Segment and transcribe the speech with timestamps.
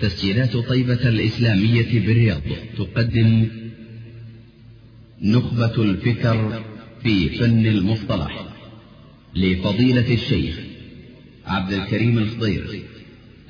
[0.00, 2.42] تسجيلات طيبة الإسلامية بالرياض.
[2.78, 3.48] تقدم
[5.22, 6.62] نخبة الفكر
[7.02, 8.44] في فن المصطلح
[9.36, 10.60] لفضيلة الشيخ
[11.46, 12.82] عبد الكريم الخضير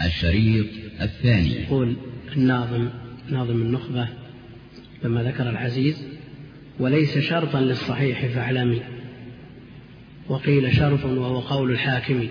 [0.05, 0.67] الشريط
[1.01, 1.53] الثاني.
[1.62, 1.96] يقول
[2.37, 2.89] الناظم
[3.30, 4.09] ناظم النخبة
[5.05, 5.96] لما ذكر العزيز
[6.80, 8.80] وليس شرطا للصحيح فاعلمي
[10.29, 12.29] وقيل شرط وهو قول الحاكم.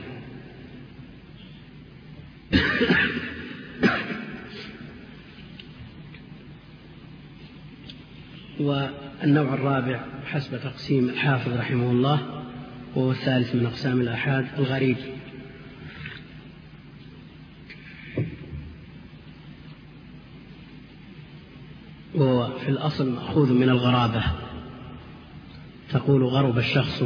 [8.68, 12.44] والنوع الرابع حسب تقسيم الحافظ رحمه الله
[12.96, 14.98] وهو الثالث من أقسام الآحاد الغريب.
[22.16, 24.24] وهو في الأصل مأخوذ من الغرابة.
[25.92, 27.04] تقول غرب الشخص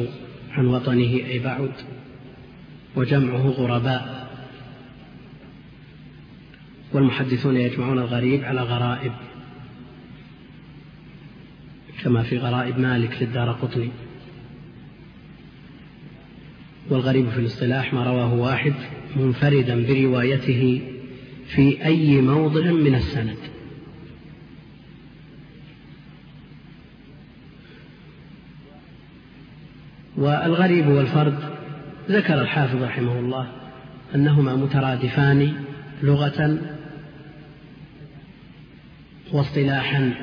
[0.51, 1.71] عن وطنه أي بعد
[2.95, 4.31] وجمعه غرباء.
[6.93, 9.12] والمحدثون يجمعون الغريب على غرائب.
[12.04, 13.90] كما في غرائب مالك للدار قطني.
[16.90, 18.74] والغريب في الاصطلاح ما رواه واحد
[19.16, 20.82] منفردا بروايته
[21.48, 23.38] في أي موضع من السند.
[30.18, 31.40] والغريب والفرد
[32.10, 33.48] ذكر الحافظ رحمه الله
[34.15, 35.54] أنهما مترادفان
[36.04, 36.60] لغة
[39.32, 40.13] واصطلاحا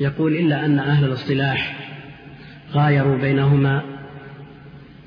[0.00, 1.88] يقول إلا أن أهل الاصطلاح
[2.72, 3.82] غايروا بينهما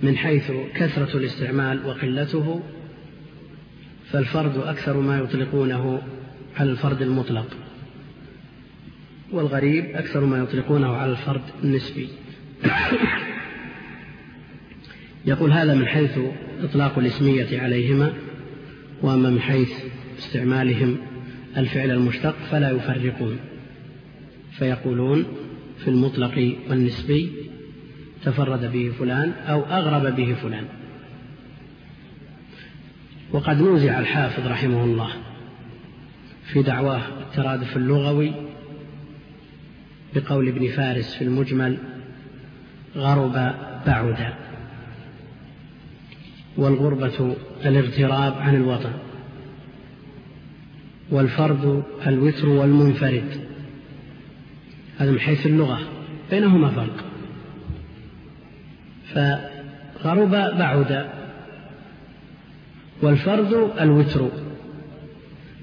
[0.03, 2.61] من حيث كثرة الاستعمال وقلته
[4.11, 6.01] فالفرد أكثر ما يطلقونه
[6.57, 7.57] على الفرد المطلق
[9.31, 12.09] والغريب أكثر ما يطلقونه على الفرد النسبي.
[15.25, 16.19] يقول هذا من حيث
[16.63, 18.13] إطلاق الاسمية عليهما
[19.01, 19.71] وأما من حيث
[20.19, 20.97] استعمالهم
[21.57, 23.39] الفعل المشتق فلا يفرقون.
[24.61, 25.25] فيقولون
[25.77, 27.31] في المطلق والنسبي
[28.25, 30.65] تفرد به فلان أو أغرب به فلان.
[33.31, 35.09] وقد نوزع الحافظ رحمه الله
[36.43, 38.31] في دعواه الترادف اللغوي
[40.15, 41.77] بقول ابن فارس في المجمل
[42.95, 43.33] غرب
[43.85, 44.33] بعد
[46.57, 47.35] والغربة
[47.65, 48.93] الاغتراب عن الوطن
[51.11, 53.40] والفرد الوتر والمنفرد.
[55.01, 55.79] هذا من حيث اللغة
[56.31, 57.05] بينهما فرق.
[59.13, 61.09] فغرب بعد
[63.01, 64.29] والفرد الوتر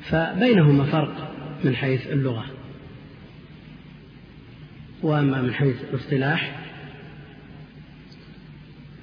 [0.03, 1.33] فبينهما فرق
[1.65, 2.45] من حيث اللغة.
[5.03, 6.59] وأما من حيث الاصطلاح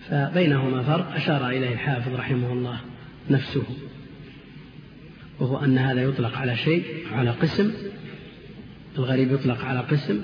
[0.10, 2.80] فبينهما فرق أشار إليه الحافظ رحمه الله
[3.30, 3.64] نفسه
[5.40, 7.74] وهو أن هذا يطلق على شيء على قسم
[8.98, 10.22] الغريب يطلق على قسم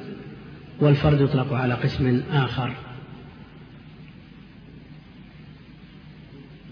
[0.79, 2.75] والفرد يطلق على قسم آخر.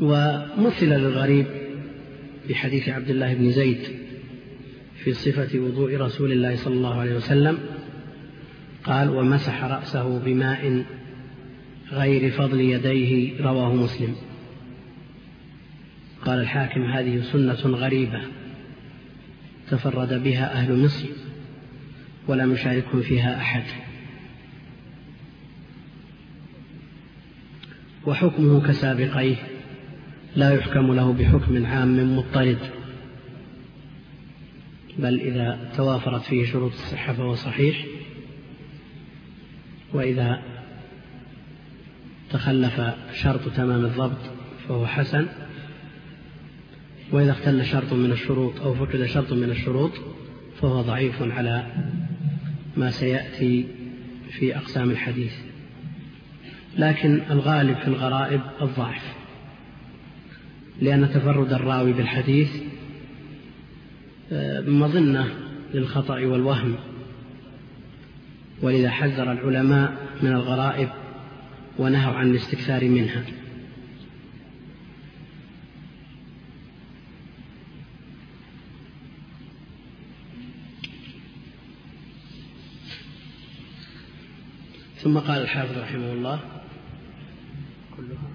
[0.02, 1.46] ومثل للغريب
[2.50, 3.80] بحديث عبد الله بن زيد
[5.04, 7.58] في صفة وضوء رسول الله صلى الله عليه وسلم
[8.84, 10.86] قال ومسح رأسه بماء
[11.92, 14.16] غير فضل يديه رواه مسلم.
[16.26, 18.22] قال الحاكم هذه سنة غريبة
[19.70, 21.06] تفرد بها أهل مصر.
[22.30, 23.64] ولم يشاركهم فيها أحد.
[28.06, 29.36] وحكمه كسابقيه
[30.36, 32.60] لا يحكم له بحكم عام مضطرد.
[35.00, 37.86] بل إذا توافرت فيه شروط الصحة فهو صحيح.
[39.94, 40.42] وإذا
[42.30, 42.82] تخلف
[43.14, 44.32] شرط تمام الضبط
[44.68, 45.28] فهو حسن.
[47.12, 49.92] وإذا اختل شرط من الشروط أو فقد شرط من الشروط
[50.62, 51.66] فهو ضعيف على
[52.80, 53.66] ما سيأتي
[54.32, 55.34] في أقسام الحديث.
[56.78, 59.16] لكن الغالب في الغرائب الضعف.
[60.82, 62.50] لأن تفرد الراوي بالحديث
[64.32, 65.28] آه، مظنة
[65.74, 66.76] للخطأ والوهم.
[68.62, 70.90] ولذا حذر العلماء من الغرائب
[71.80, 73.24] ونهوا عن الاستكثار منها.
[85.04, 86.40] ثم قال الحافظ رحمه الله
[87.98, 88.30] كلها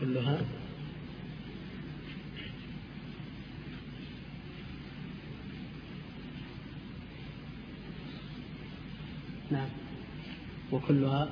[0.00, 0.40] كلها.
[9.50, 9.68] نعم.
[10.72, 11.28] وكلها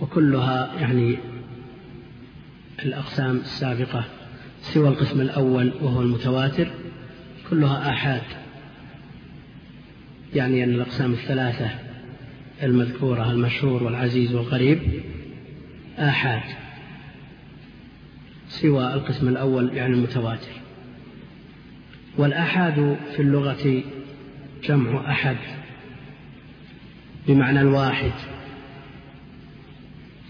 [0.00, 1.18] وكلها يعني
[2.84, 4.04] الأقسام السابقة
[4.62, 6.70] سوى القسم الأول وهو المتواتر
[7.50, 8.22] كلها آحاد.
[10.34, 11.70] يعني أن الأقسام الثلاثة
[12.62, 14.80] المذكورة المشهور والعزيز والغريب
[15.98, 16.42] آحاد.
[18.48, 20.52] سوى القسم الأول يعني المتواتر.
[22.18, 23.82] والآحاد في اللغة
[24.64, 25.36] جمع أحد
[27.28, 28.12] بمعنى الواحد.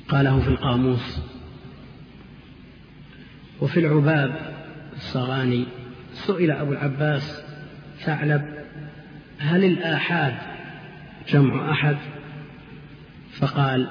[0.08, 1.20] قاله في القاموس
[3.60, 4.54] وفي العباب
[4.96, 5.66] الصغاني
[6.12, 7.42] سئل أبو العباس
[7.98, 8.42] ثعلب
[9.38, 10.34] هل الآحاد
[11.28, 11.96] جمع أحد؟
[13.32, 13.90] فقال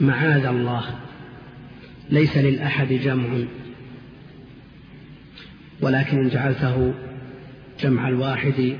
[0.00, 0.98] معاذ الله
[2.10, 3.44] ليس للأحد جمع.
[5.80, 6.94] ولكن إن جعلته
[7.80, 8.76] جمع الواحد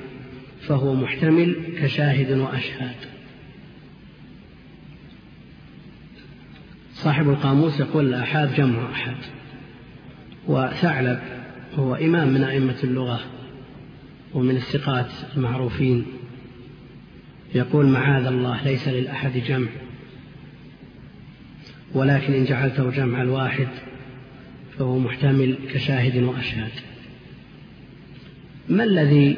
[0.61, 2.97] فهو محتمل كشاهد وأشهاد.
[6.93, 9.17] صاحب القاموس يقول الآحاد جمع أحد.
[10.47, 11.21] وثعلب
[11.75, 13.21] هو إمام من أئمة اللغة
[14.35, 16.07] ومن الثقات المعروفين.
[17.55, 19.69] يقول معاذ الله ليس للأحد جمع
[21.95, 23.69] ولكن إن جعلته جمع الواحد
[24.79, 26.71] فهو محتمل كشاهد وأشهاد
[28.69, 29.37] ما الذي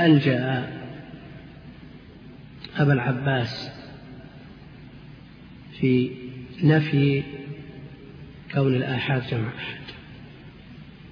[0.00, 0.70] ألجأ
[2.76, 3.70] أبا العباس
[5.80, 6.10] في
[6.62, 7.22] نفي
[8.54, 9.48] كون الآحاد جمع.
[9.48, 9.80] أحد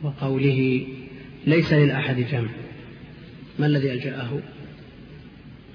[0.03, 0.87] وقوله
[1.47, 2.51] ليس للأحد جمع.
[3.59, 4.41] ما الذي ألجأه؟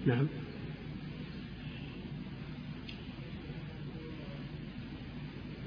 [0.06, 0.28] نعم.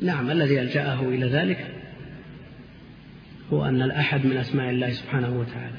[0.03, 1.75] نعم الذي ألجأه إلى ذلك
[3.53, 5.77] هو أن الأحد من أسماء الله سبحانه وتعالى.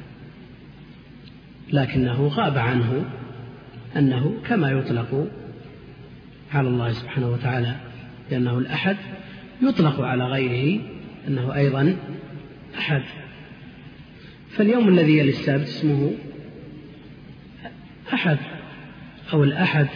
[1.73, 3.05] لكنه غاب عنه
[3.97, 5.27] أنه كما يطلق
[6.53, 7.75] على الله سبحانه وتعالى
[8.31, 8.97] لأنه الأحد
[9.61, 10.81] يطلق على غيره
[11.27, 11.95] أنه أيضا
[12.77, 13.01] أحد.
[14.49, 16.11] فاليوم الذي يلي السبت اسمه
[18.13, 18.37] أحد
[19.33, 19.87] أو الأحد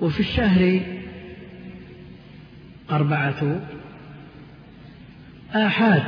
[0.00, 0.80] وفي الشهر
[2.90, 3.60] أربعة
[5.54, 6.02] آحاد.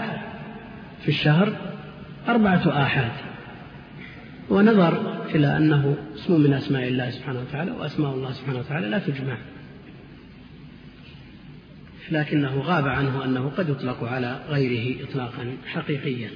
[1.03, 1.57] في الشهر
[2.29, 3.13] أربعة آحاد.
[4.51, 9.37] ونظر إلى أنه اسم من أسماء الله سبحانه وتعالى وأسماء الله سبحانه وتعالى لا تجمع.
[12.11, 16.31] لكنه غاب عنه أنه قد يطلق على غيره إطلاقا حقيقيا.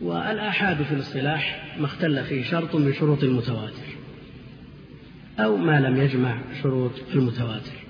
[0.00, 3.86] والآحاد في الاصطلاح ما اختل فيه شرط من شروط المتواتر
[5.38, 7.84] أو ما لم يجمع شروط المتواتر.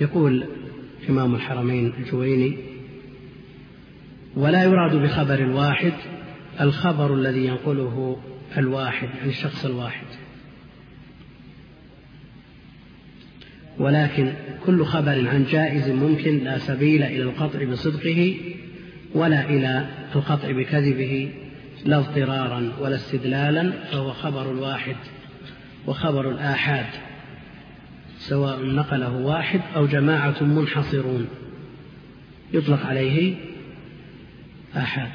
[0.00, 0.46] يقول
[1.08, 2.56] إمام الحرمين الجويني
[4.36, 5.92] ولا يراد بخبر الواحد
[6.60, 8.22] الخبر الذي ينقله
[8.58, 10.06] الواحد عن الشخص الواحد.
[13.78, 14.32] ولكن
[14.66, 18.36] كل خبر عن جائز ممكن لا سبيل إلى القطع بصدقه
[19.14, 21.32] ولا إلى القطع بكذبه
[21.84, 24.96] لا اضطرارا ولا استدلالا فهو خبر الواحد
[25.86, 26.86] وخبر الآحاد
[28.18, 31.28] سواء نقله واحد أو جماعة منحصرون.
[32.52, 33.34] يطلق عليه
[34.76, 35.10] آحاد.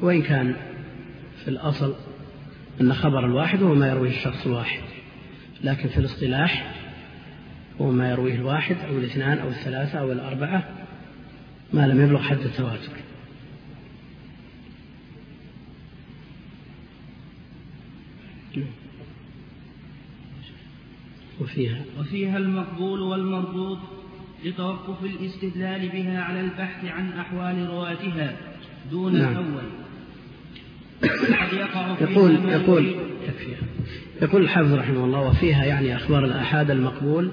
[0.00, 0.54] وإن كان
[1.44, 1.94] في الأصل
[2.80, 4.82] أن خبر الواحد هو ما يرويه الشخص الواحد
[5.64, 6.74] لكن في الاصطلاح
[7.80, 10.68] هو ما يرويه الواحد أو الاثنان أو الثلاثة أو الأربعة
[11.72, 12.92] ما لم يبلغ حد التواتر.
[21.40, 21.82] وفيها.
[21.98, 23.78] وفيها المقبول والمردود
[24.44, 28.36] لتوقف الاستدلال بها على البحث عن أحوال رواتها
[28.90, 29.32] دون نعم.
[29.32, 29.83] الأول.
[32.00, 32.94] يقول يقول
[34.22, 37.30] يقول الحافظ رحمه الله وفيها يعني أخبار الآحاد المقبول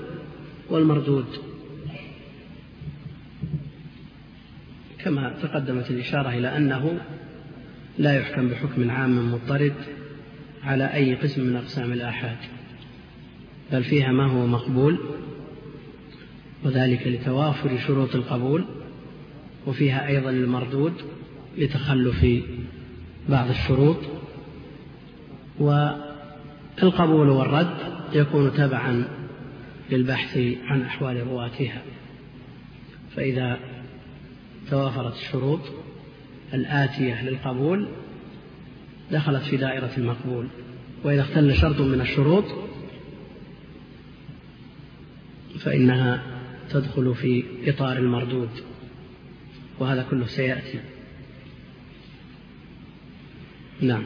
[0.70, 1.26] والمردود.
[5.00, 7.00] كما تقدمت الإشارة إلى أنه
[7.98, 9.74] لا يحكم بحكم عام مضطرد
[10.64, 12.38] على أي قسم من أقسام الآحاد
[13.72, 14.98] بل فيها ما هو مقبول
[16.64, 18.66] وذلك لتوافر شروط القبول
[19.68, 20.94] وفيها أيضا المردود
[21.58, 22.26] لتخلف
[23.30, 23.98] بعض الشروط
[25.60, 27.78] والقبول والرد
[28.14, 29.08] يكون تبعا
[29.92, 31.82] للبحث عن أحوال رواتها
[33.16, 33.60] فإذا
[34.70, 35.60] توافرت الشروط
[36.54, 37.88] الآتية للقبول
[39.12, 40.48] دخلت في دائرة المقبول.
[41.04, 42.44] وإذا اختل شرط من الشروط
[45.60, 46.24] فإنها
[46.70, 48.50] تدخل في إطار المردود
[49.80, 50.80] وهذا كله سيأتي.
[53.82, 54.04] نعم.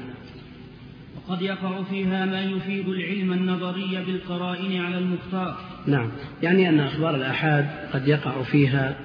[1.15, 5.57] وقد يقع فيها ما يفيد العلم النظري بالقرائن على المختار.
[5.87, 6.11] نعم.
[6.43, 8.95] يعني أن أخبار الآحاد قد يقع فيها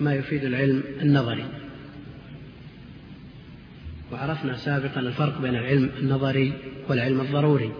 [0.00, 1.44] ما يفيد العلم النظري.
[4.12, 6.52] وعرفنا سابقا الفرق بين العلم النظري
[6.88, 7.70] والعلم الضروري.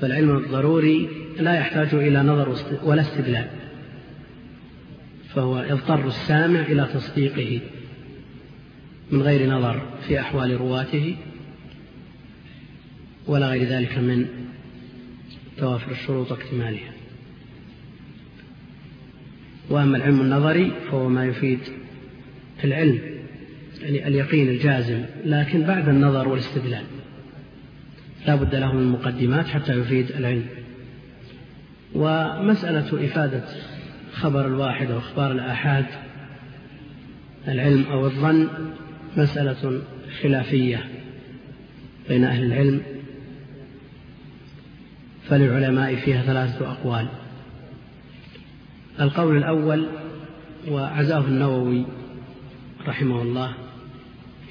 [0.00, 3.48] فالعلم الضروري لا يحتاج إلى نظر ولا استدلال.
[5.34, 7.60] فهو يضطر السامع إلى تصديقه.
[9.10, 11.16] من غير نظر في أحوال رواته
[13.26, 14.26] ولا غير ذلك من
[15.58, 16.92] توافر الشروط واكتمالها.
[19.70, 21.58] وأما العلم النظري فهو ما يفيد
[22.64, 22.98] العلم
[23.82, 26.84] يعني اليقين الجازم لكن بعد النظر والاستدلال
[28.26, 30.46] لا بد له من مقدمات حتى يفيد العلم.
[31.94, 33.44] ومسألة إفادة
[34.12, 35.86] خبر الواحد أو أخبار الآحاد
[37.48, 38.48] العلم أو الظن
[39.16, 39.82] مسألة
[40.22, 40.88] خلافية
[42.08, 42.82] بين أهل العلم
[45.28, 47.08] فللعلماء فيها ثلاثة أقوال.
[49.00, 49.86] القول الأول
[50.68, 51.86] وعزاه النووي
[52.86, 53.54] رحمه الله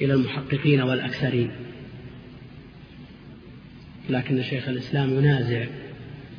[0.02, 1.52] إلى المحققين والأكثرين.
[4.10, 5.66] لكن شيخ الإسلام ينازع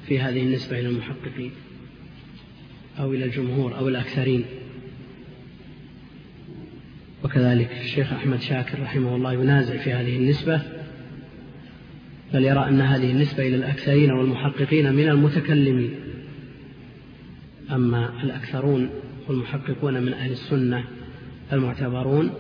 [0.07, 1.51] في هذه النسبة إلى المحققين
[2.99, 4.45] أو إلى الجمهور أو الأكثرين.
[7.25, 10.63] وكذلك الشيخ أحمد شاكر رحمه الله ينازع في هذه النسبة
[12.35, 15.95] بل يرى أن هذه النسبة إلى الأكثرين والمحققين من المتكلمين.
[17.73, 18.91] أما الأكثرون
[19.29, 20.85] والمحققون من أهل السنة
[21.53, 22.31] المعتبرون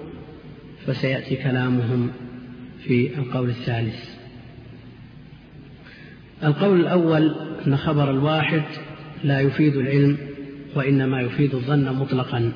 [0.86, 2.10] فسيأتي كلامهم
[2.78, 4.10] في القول الثالث.
[6.44, 7.34] القول الأول
[7.66, 8.62] أن خبر الواحد
[9.24, 10.16] لا يفيد العلم
[10.74, 12.52] وإنما يفيد الظن مطلقا.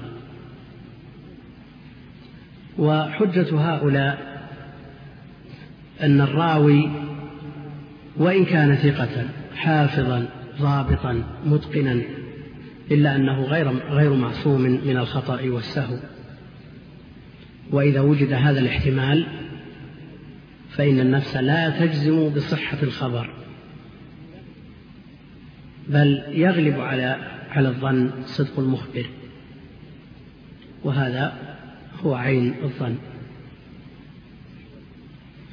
[2.79, 4.35] وحجة هؤلاء
[6.03, 6.91] أن الراوي
[8.17, 9.27] وإن كان ثقة
[9.57, 10.29] حافظا
[10.61, 12.03] ضابطا متقنا
[12.91, 15.97] إلا أنه غير غير معصوم من الخطأ والسهو.
[17.71, 19.27] وإذا وجد هذا الاحتمال
[20.71, 23.31] فإن النفس لا تجزم بصحة الخبر
[25.89, 27.17] بل يغلب على
[27.51, 29.07] على الظن صدق المخبر.
[30.85, 31.54] وهذا
[32.05, 32.97] هو عين الظن.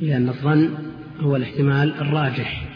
[0.01, 0.73] لأن الظن
[1.19, 2.67] هو الاحتمال الراجح.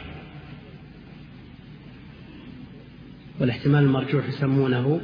[3.39, 5.01] والاحتمال المرجوح يسمونه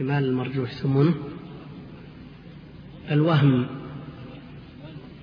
[0.00, 1.14] الاحتمال المرجوح يسمونه
[3.10, 3.66] الوهم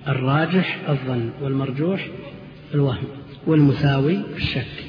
[0.08, 2.08] الراجح الظن والمرجوح
[2.74, 3.04] الوهم
[3.46, 4.87] والمساوي الشك.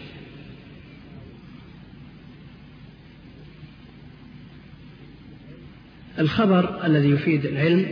[6.19, 7.85] الخبر الذي يفيد العلم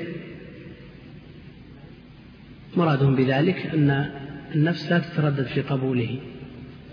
[2.78, 4.12] مرادهم بذلك أن
[4.56, 6.20] النفس لا تتردد في قبوله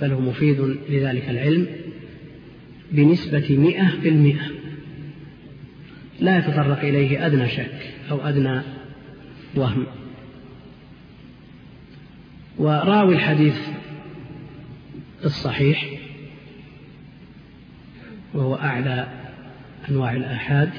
[0.03, 1.67] بل هو مفيد لذلك العلم
[2.93, 4.51] بنسبة مئة بالمئة.
[6.21, 8.61] لا يتطرق إليه أدنى شك أو أدنى
[9.55, 9.87] وهم.
[12.59, 13.59] وراوي الحديث
[15.25, 15.87] الصحيح
[18.35, 19.09] وهو أعلى
[19.91, 20.71] أنواع الآحاد.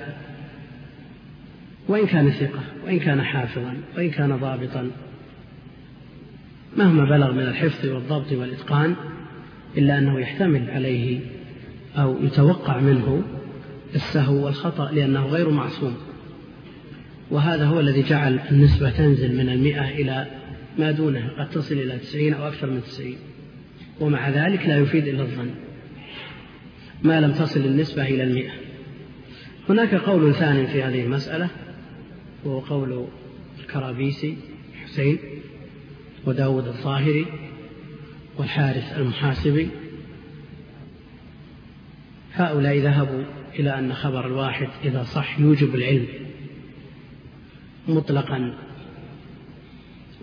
[1.88, 4.92] وإن كان ثقة وإن كان حافظا وإن كان ضابطا.
[6.78, 8.96] مهما بلغ من الحفظ والضبط والإتقان
[9.78, 11.20] إلا أنه يحتمل عليه
[11.98, 13.24] أو يتوقع منه
[13.96, 15.98] السهو والخطأ لأنه غير معصوم.
[17.32, 20.28] وهذا هو الذي جعل النسبة تنزل من المئة إلى
[20.80, 23.18] ما دونها قد تصل إلى تسعين أو أكثر من تسعين.
[24.00, 25.50] ومع ذلك لا يفيد إلا الظن.
[27.04, 28.52] ما لم تصل النسبة إلى المئة.
[29.70, 31.50] هناك قول ثاني في هذه المسألة
[32.46, 33.08] وهو قول
[33.60, 34.38] الكرابيسي
[34.84, 35.18] حسين
[36.26, 37.26] وداود الظاهري
[38.38, 39.70] والحارث المحاسبي.
[42.34, 43.24] هؤلاء ذهبوا
[43.60, 46.08] إلى أن خبر الواحد إذا صح يوجب العلم
[47.88, 48.54] مطلقا.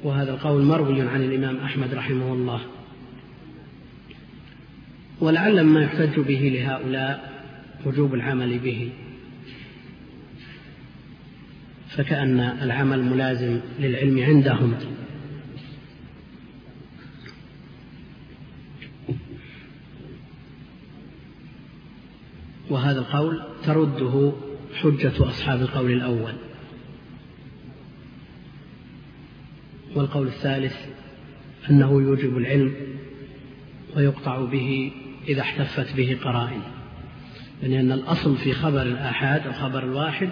[0.03, 2.61] وهذا القول مروي عن الإمام أحمد رحمه الله.
[5.21, 7.33] ولعل ما يحتج به لهؤلاء
[7.87, 8.93] وجوب العمل به.
[11.97, 14.75] فكأن العمل ملازم للعلم عندهم.
[22.71, 24.33] وهذا القول ترده
[24.75, 26.33] حجة أصحاب القول الأول.
[29.95, 30.77] والقول الثالث
[31.71, 32.75] أنه يوجب العلم
[33.97, 34.93] ويقطع به
[35.29, 36.63] إذا احتفت به قرائن.
[37.63, 40.31] لأن يعني الأصل في خبر الآحاد أو خبر الواحد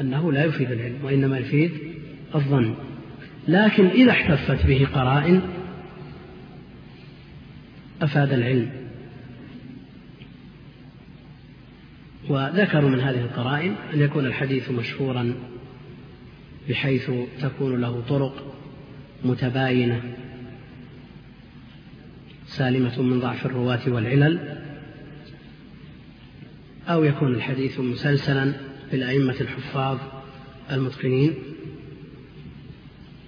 [0.00, 1.70] أنه لا يفيد العلم وإنما يفيد
[2.34, 2.74] الظن.
[3.48, 5.42] لكن إذا احتفت به قرائن
[8.02, 8.70] أفاد العلم.
[12.28, 15.34] وذكروا من هذه القرائن أن يكون الحديث مشهورا
[16.68, 17.10] بحيث
[17.40, 18.54] تكون له طرق
[19.24, 20.00] متباينة
[22.46, 24.58] سالمة من ضعف الرواة والعلل
[26.88, 28.52] أو يكون الحديث مسلسلا
[28.92, 29.98] بالأئمة الحفاظ
[30.72, 31.34] المتقنين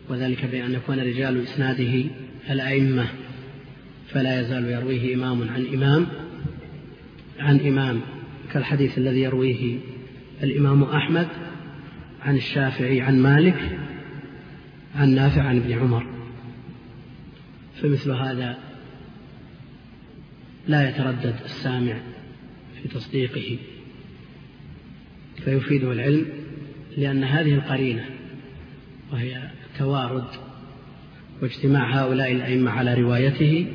[0.08, 2.04] وذلك بأن يكون رجال إسناده
[2.50, 3.06] الأئمة
[4.08, 6.06] فلا يزال يرويه إمام عن إمام
[7.38, 8.00] عن إمام
[8.52, 9.78] كالحديث الذي يرويه
[10.42, 11.28] الإمام أحمد
[12.22, 13.78] عن الشافعي عن مالك
[14.96, 16.06] عن نافع عن ابن عمر.
[17.82, 18.58] فمثل هذا
[20.68, 22.00] لا يتردد السامع
[22.82, 23.58] في تصديقه.
[25.44, 26.26] فيفيده العلم
[26.96, 28.04] لأن هذه القرينة
[29.12, 30.24] وهي توارد
[31.42, 33.66] واجتماع هؤلاء الأئمة على روايته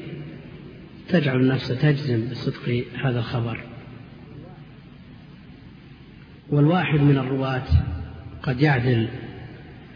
[1.09, 3.63] تجعل النفس تجزم بصدق هذا الخبر.
[6.49, 7.67] والواحد من الرواة
[8.43, 9.07] قد يعدل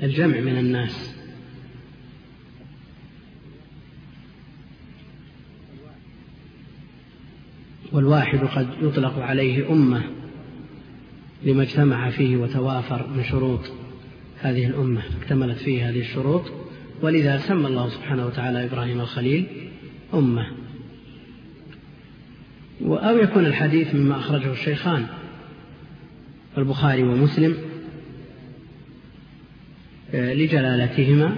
[0.04, 1.18] الجمع من الناس.
[7.92, 10.17] والواحد قد يطلق عليه أمة
[11.44, 13.60] لما اجتمع فيه وتوافر من شروط
[14.40, 16.52] هذه الأمة اكتملت فيه هذه الشروط.
[17.02, 19.46] ولذا سمى الله سبحانه وتعالى إبراهيم الخليل
[20.14, 20.48] أمة.
[22.82, 25.06] أو يكون الحديث مما أخرجه الشيخان
[26.58, 27.56] البخاري ومسلم
[30.14, 31.36] آه، لجلالتهما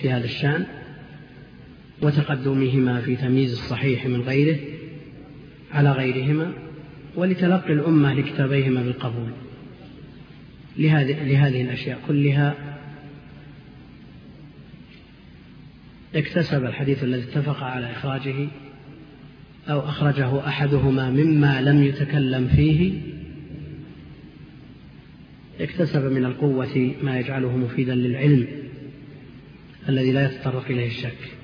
[0.00, 0.66] في هذا الشأن
[2.02, 4.58] وتقدمهما في تمييز الصحيح من غيره
[5.72, 6.52] على غيرهما.
[7.16, 9.30] ولتلقي الأمة لكتابيهما بالقبول.
[10.76, 12.54] لهذه, لهذه الأشياء كلها
[16.14, 18.48] اكتسب الحديث الذي اتفق على إخراجه
[19.68, 23.00] أو أخرجه أحدهما مما لم يتكلم فيه.
[25.60, 28.46] اكتسب من القوة ما يجعله مفيدا للعلم
[29.88, 31.43] الذي لا يتطرق إليه الشك.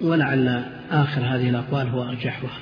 [0.00, 2.58] ولعل آخر هذه الأقوال هو أرجحها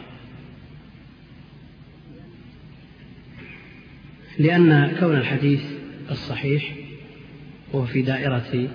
[4.38, 5.62] لأن كون الحديث
[6.10, 6.74] الصحيح
[7.72, 8.68] وهو في دائرة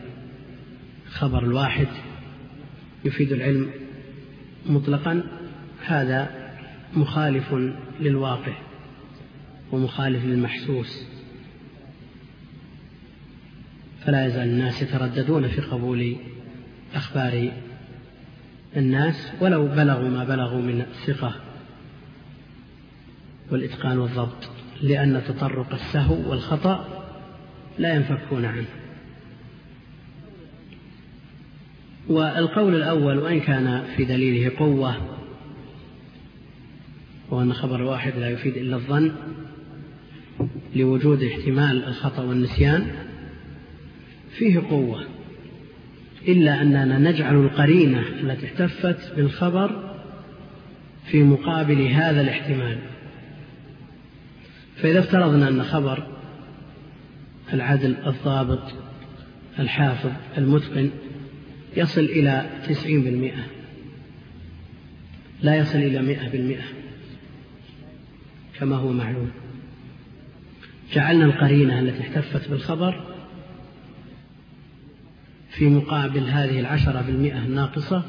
[1.08, 1.88] خبر الواحد
[3.06, 3.70] يفيد العلم
[4.66, 5.24] مطلقا
[5.86, 6.30] هذا
[6.94, 7.54] مخالف
[8.00, 8.54] للواقع
[9.72, 11.08] ومخالف للمحسوس.
[14.06, 16.16] فلا يزال الناس يترددون في قبول
[16.96, 17.52] أخبار
[18.78, 21.36] الناس ولو بلغوا ما بلغوا من الثقة
[23.52, 24.50] والإتقان والضبط
[24.82, 27.04] لأن تطرق السهو والخطأ
[27.80, 28.66] لا ينفكون عنه.
[32.08, 34.96] والقول الأول وإن كان في دليله قوة
[37.30, 39.12] وأن خبر واحد لا يفيد إلا الظن
[40.76, 42.88] لوجود احتمال الخطأ والنسيان
[44.38, 45.13] فيه قوة.
[46.28, 49.94] إلا أننا نجعل القرينة التي احتفت بالخبر
[51.06, 52.78] في مقابل هذا الاحتمال.
[54.76, 56.08] فإذا افترضنا أن خبر
[57.54, 58.74] العدل الضابط
[59.60, 60.90] الحافظ المتقن
[61.78, 63.44] يصل إلى تسعين بالمئة.
[65.42, 66.64] لا يصل إلى مئة بالمئة
[68.60, 69.32] كما هو معلوم.
[70.94, 73.13] جعلنا القرينة التي احتفت بالخبر
[75.54, 78.04] في مقابل هذه العشرة بالمئة الناقصة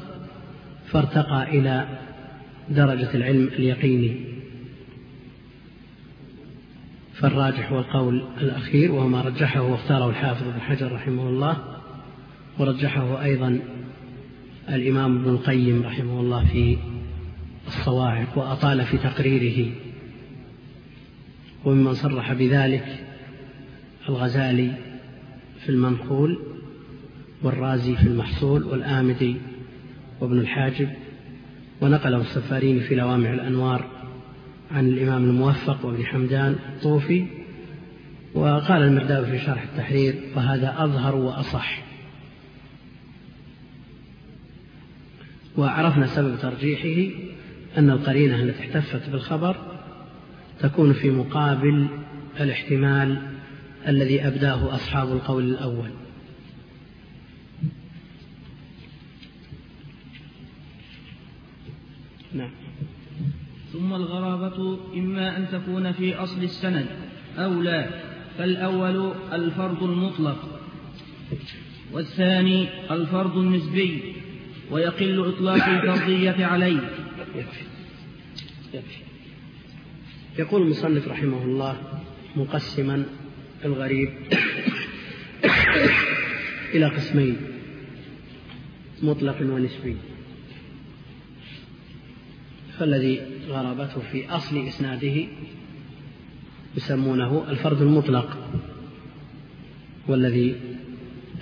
[0.87, 1.87] فارتقى إلى
[2.69, 4.15] درجة العلم اليقيني.
[7.13, 11.57] فالراجح هو القول الأخير وهو ما رجحه واختاره الحافظ بن حجر رحمه الله
[12.59, 13.59] ورجحه أيضا
[14.69, 16.77] الإمام ابن القيم رحمه الله في
[17.67, 19.71] الصواعق وأطال في تقريره.
[21.65, 23.05] وممن صرح بذلك
[24.09, 24.71] الغزالي
[25.59, 26.54] في المنقول
[27.43, 29.35] والرازي في المحصول والآمدي
[30.21, 30.89] وابن الحاجب
[31.81, 33.89] ونقله السفاريني في لوامع الأنوار
[34.71, 37.25] عن الإمام الموفق وابن حمدان الطوفي
[38.33, 41.85] وقال المرداوي في شرح التحرير وهذا أظهر وأصح.
[45.57, 47.15] وعرفنا سبب ترجيحه
[47.77, 49.57] أن القرينة التي احتفت بالخبر
[50.59, 51.87] تكون في مقابل
[52.39, 53.21] الاحتمال
[53.87, 55.89] الذي أبداه أصحاب القول الأول
[62.33, 62.51] نعم
[63.85, 66.85] ثم الغرابة إما أن تكون في أصل السند
[67.37, 67.89] أو لا
[68.37, 70.59] فالأول الفرض المطلق
[71.91, 74.13] والثاني الفرض النسبي
[74.71, 76.79] ويقل إطلاق الفرضية عليه.
[80.39, 82.01] يقول المصنف رحمه الله
[82.35, 83.05] مقسما
[83.65, 84.09] الغريب
[86.73, 87.37] إلى قسمين
[89.03, 89.97] مطلق ونسبي
[92.79, 95.27] فالذي غرابته في أصل إسناده
[96.77, 98.37] يسمونه الفرد المطلق
[100.07, 100.55] والذي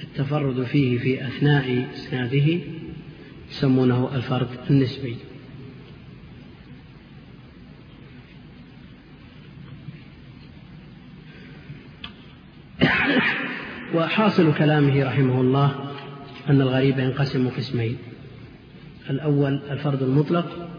[0.03, 2.59] التفرد فيه في أثناء إسناده
[3.51, 5.15] يسمونه الفرد النسبي.
[13.93, 15.91] وحاصل كلامه رحمه الله
[16.49, 17.97] أن الغريب ينقسم قسمين
[19.09, 20.72] الأول الفرد المطلق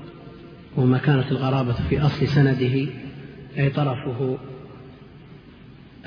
[0.76, 2.86] وما كانت الغرابة في أصل سنده
[3.58, 4.38] أي طرفه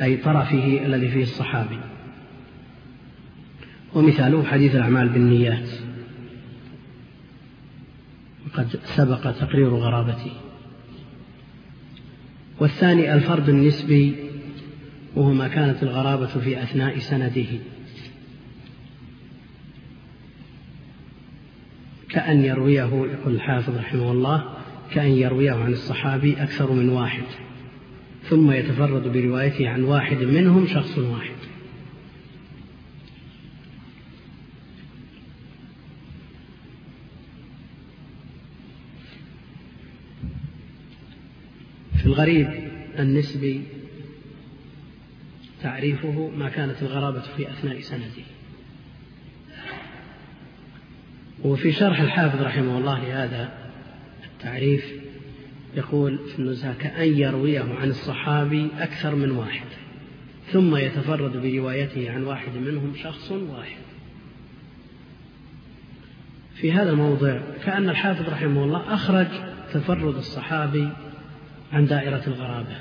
[0.02, 1.80] أي طرفه الذي فيه الصحابي.
[3.94, 5.70] ومثاله حديث الأعمال بالنيات.
[8.48, 10.32] وقد سبق تقرير غرابته
[12.60, 14.16] والثاني الفرد النسبي
[15.16, 17.60] وهو ما كانت الغرابة في أثناء سنده.
[22.10, 24.57] كأن يرويه يقول الحافظ رحمه الله
[24.92, 27.24] كأن يرويه عن الصحابي أكثر من واحد
[28.30, 31.38] ثم يتفرد بروايته عن واحد منهم شخص واحد.
[41.98, 42.48] في الغريب
[43.00, 43.64] النسبي
[45.62, 48.24] تعريفه ما كانت الغرابة في أثناء سنده.
[51.44, 53.67] وفي شرح الحافظ رحمه الله لهذا
[54.38, 54.86] التعريف
[55.76, 59.68] يقول في النزهة كأن يرويه عن الصحابي أكثر من واحد
[60.52, 63.82] ثم يتفرد بروايته عن واحد منهم شخص واحد.
[66.56, 69.28] في هذا الموضع كأن الحافظ رحمه الله أخرج
[69.74, 70.90] تفرد الصحابي
[71.74, 72.78] عن دائرة الغرابة.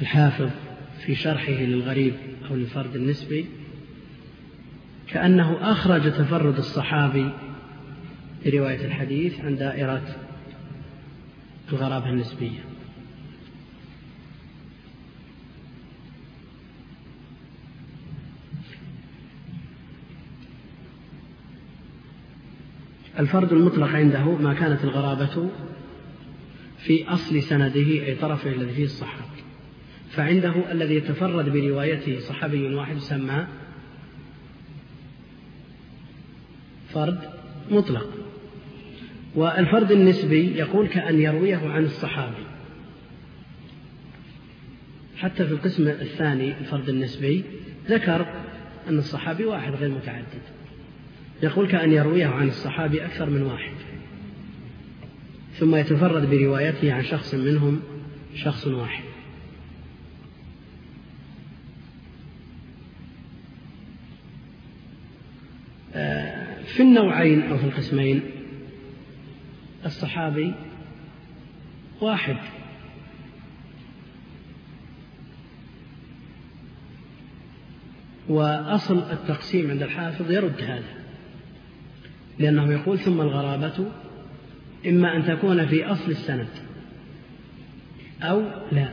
[0.00, 0.50] الحافظ
[1.06, 2.14] في شرحه للغريب
[2.50, 3.46] أو للفرد النسبي
[5.08, 7.30] كأنه أخرج تفرد الصحابي
[8.46, 10.16] برواية الحديث عن دائرة
[11.72, 12.60] الغرابة النسبية.
[23.18, 25.50] الفرد المطلق عنده ما كانت الغرابة
[26.78, 29.24] في أصل سنده أي طرفه الذي فيه الصحابة
[30.10, 33.46] فعنده الذي يتفرد بروايته صحابي واحد يسمى
[36.94, 37.18] فرد
[37.70, 38.06] مطلق.
[39.34, 42.44] والفرد النسبي يقول كأن يرويه عن الصحابي.
[45.16, 47.44] حتى في القسم الثاني الفرد النسبي
[47.88, 48.26] ذكر
[48.88, 50.42] أن الصحابي واحد غير متعدد.
[51.42, 53.72] يقول كأن يرويه عن الصحابي أكثر من واحد.
[55.58, 57.80] ثم يتفرد بروايته عن شخص منهم
[58.34, 59.09] شخص واحد.
[66.64, 68.22] في النوعين أو في القسمين
[69.86, 70.54] الصحابي
[72.00, 72.36] واحد.
[78.28, 81.00] وأصل التقسيم عند الحافظ يرد هذا
[82.38, 83.86] لأنه يقول ثم الغرابة
[84.86, 86.48] إما أن تكون في أصل السند
[88.22, 88.88] أو لا.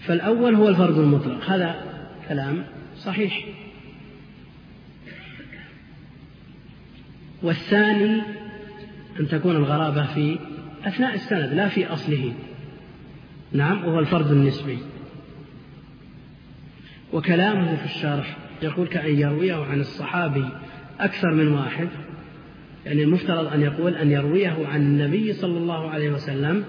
[0.00, 1.84] فالأول هو الفرض المطلق هذا
[2.28, 2.64] كلام
[2.96, 3.46] صحيح.
[7.42, 8.22] والثاني
[9.20, 10.38] أن تكون الغرابة في
[10.84, 12.32] أثناء السند لا في أصله.
[13.52, 14.78] نعم وهو الفرد النسبي.
[17.12, 20.48] وكلامه في الشرح يقول كأن يرويه عن الصحابي
[21.00, 21.88] أكثر من واحد
[22.86, 26.64] يعني المفترض أن يقول أن يرويه عن النبي صلى الله عليه وسلم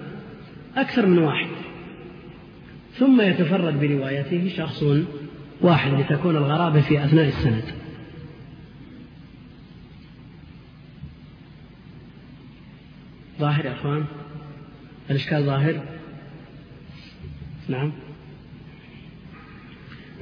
[0.76, 1.48] أكثر من واحد.
[2.92, 4.84] ثم يتفرد بروايته شخص
[5.60, 7.64] واحد لتكون الغرابة في أثناء السند.
[13.38, 14.04] ظاهر يا أخوان؟
[15.10, 15.80] الإشكال ظاهر؟
[17.68, 17.92] نعم.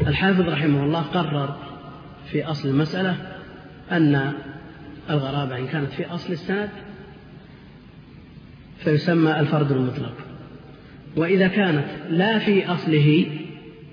[0.00, 1.56] الحافظ رحمه الله قرر
[2.30, 3.16] في أصل المسألة
[3.92, 4.32] أن
[5.10, 6.70] الغرابة إن كانت في أصل السند
[8.78, 10.14] فيسمى الفرد المطلق.
[11.16, 13.26] وإذا كانت لا في أصله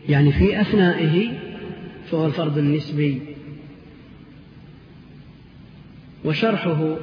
[0.09, 1.39] يعني في أثنائه
[2.11, 3.21] فهو الفرد النسبي.
[6.25, 6.97] وشرحه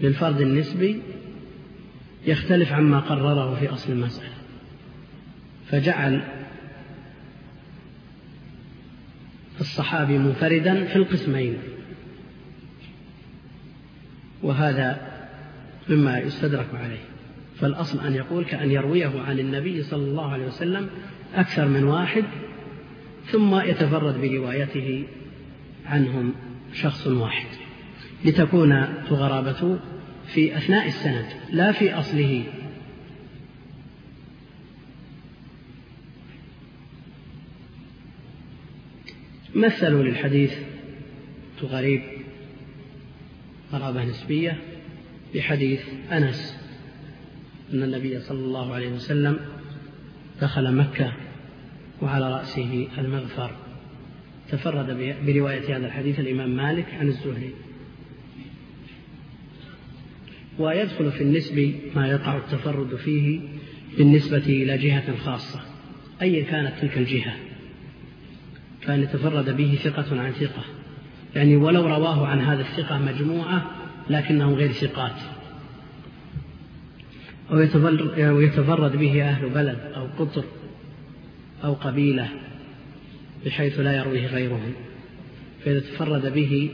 [0.00, 1.02] للفرد النسبي
[2.26, 4.34] يختلف عما قرره في أصل المسألة.
[5.70, 6.22] فجعل
[9.60, 11.58] الصحابي منفردا في القسمين.
[14.42, 15.16] وهذا
[15.88, 17.04] مما يستدرك عليه.
[17.56, 20.88] فالأصل أن يقول كأن يرويه عن النبي صلى الله عليه وسلم
[21.34, 22.24] أكثر من واحد
[23.24, 25.06] ثم يتفرد بروايته
[25.86, 26.34] عنهم
[26.72, 27.65] شخص واحد.
[28.24, 29.78] لتكون الغرابة
[30.26, 32.44] في أثناء السند لا في أصله.
[39.54, 40.54] مثلوا للحديث
[41.62, 42.02] غريب
[43.72, 44.58] غرابة نسبية
[45.34, 45.80] بحديث
[46.12, 46.56] أنس
[47.72, 49.40] أن النبي صلى الله عليه وسلم
[50.42, 51.12] دخل مكة
[52.02, 53.50] وعلى رأسه المغفر.
[54.50, 57.52] تفرد برواية هذا الحديث الإمام مالك عن الزهري.
[60.58, 63.40] ويدخل في النسب ما يقع التفرد فيه
[63.98, 65.60] بالنسبة إلى جهة خاصة
[66.22, 67.34] أيا كانت تلك الجهة.
[68.82, 70.64] فأن يتفرد به ثقة عن ثقة.
[71.34, 73.70] يعني ولو رواه عن هذا الثقة مجموعة
[74.10, 75.20] لكنهم غير ثقات.
[77.50, 80.44] أو يتفرد به أهل بلد أو قطر
[81.64, 82.28] أو قبيلة
[83.46, 84.72] بحيث لا يرويه غيرهم.
[85.64, 86.70] فإذا تفرد به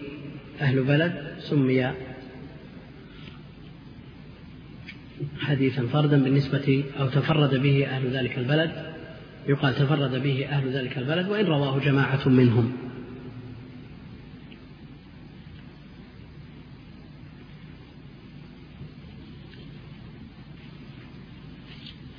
[0.61, 1.92] أهل بلد سمي
[5.40, 8.92] حديثا فردا بالنسبة أو تفرد به أهل ذلك البلد
[9.48, 12.72] يقال تفرد به أهل ذلك البلد وإن رواه جماعة منهم.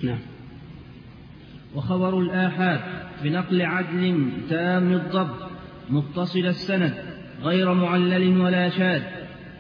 [0.04, 0.20] نعم.
[1.76, 2.80] وخبر الآحاد
[3.24, 5.52] بنقل عدل تام الضبط
[5.90, 6.94] متصل السند
[7.42, 9.02] غير معلل ولا شاذ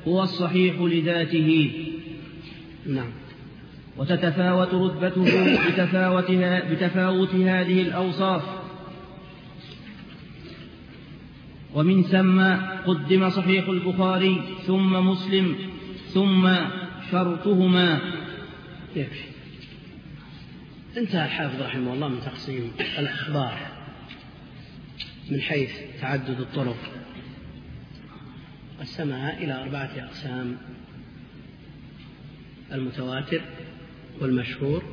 [0.07, 1.71] هو الصحيح لذاته.
[2.87, 3.22] نعم.
[3.97, 8.43] وتتفاوت رتبته بتفاوتها بتفاوت هذه الأوصاف.
[11.73, 12.41] ومن ثم
[12.85, 15.55] قدم صحيح البخاري ثم مسلم
[16.13, 16.55] ثم
[17.11, 17.99] شرطهما.
[18.95, 19.23] يكفي
[20.97, 23.57] انتهى الحافظ رحمه الله من تقسيم الأخبار
[25.31, 26.77] من حيث تعدد الطرق.
[28.79, 30.57] قسمها إلى أربعة أقسام.
[32.71, 33.41] المتواتر
[34.23, 34.83] والمشهور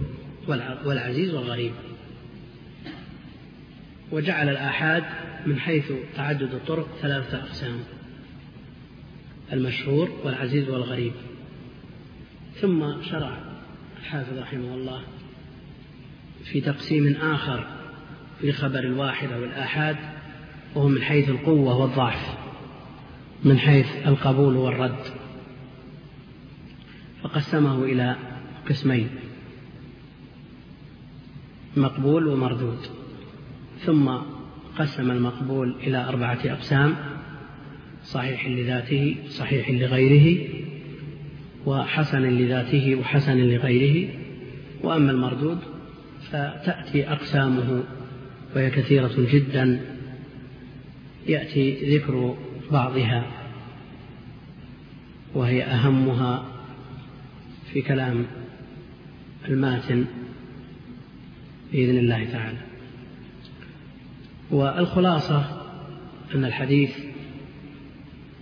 [0.85, 1.73] والعزيز والغريب.
[4.13, 5.05] وجعل الآحاد
[5.47, 7.79] من حيث تعدد الطرق ثلاثة أقسام
[9.53, 11.13] المشهور والعزيز والغريب.
[12.61, 13.39] ثم شرع
[14.01, 15.03] الحافظ رحمه الله
[16.45, 17.67] في تقسيم آخر
[18.43, 19.97] لخبر الواحد أو الآحاد
[20.75, 22.39] وهو من حيث القوة والضعف
[23.45, 25.05] من حيث القبول والرد.
[27.23, 28.17] فقسمه إلى
[28.71, 29.09] قسمين.
[31.77, 32.79] مقبول ومردود.
[33.79, 34.11] ثم
[34.79, 36.97] قسم المقبول إلى أربعة أقسام
[38.05, 40.49] صحيح لذاته صحيح لغيره
[41.67, 44.09] وحسن لذاته وحسن لغيره.
[44.83, 45.59] وأما المردود
[46.31, 47.85] فتأتي أقسامه
[48.57, 49.81] وهي كثيرة جدا.
[51.27, 52.37] يأتي ذكر
[52.71, 53.27] بعضها
[55.35, 56.45] وهي أهمها
[57.73, 58.27] في كلام
[59.49, 60.05] الماتن
[61.73, 62.59] بإذن الله تعالى.
[64.51, 65.63] والخلاصة
[66.35, 66.97] أن الحديث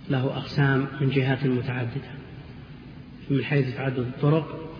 [0.09, 2.11] له أقسام من جهات متعددة.
[3.29, 4.73] من حيث تعدد الطرق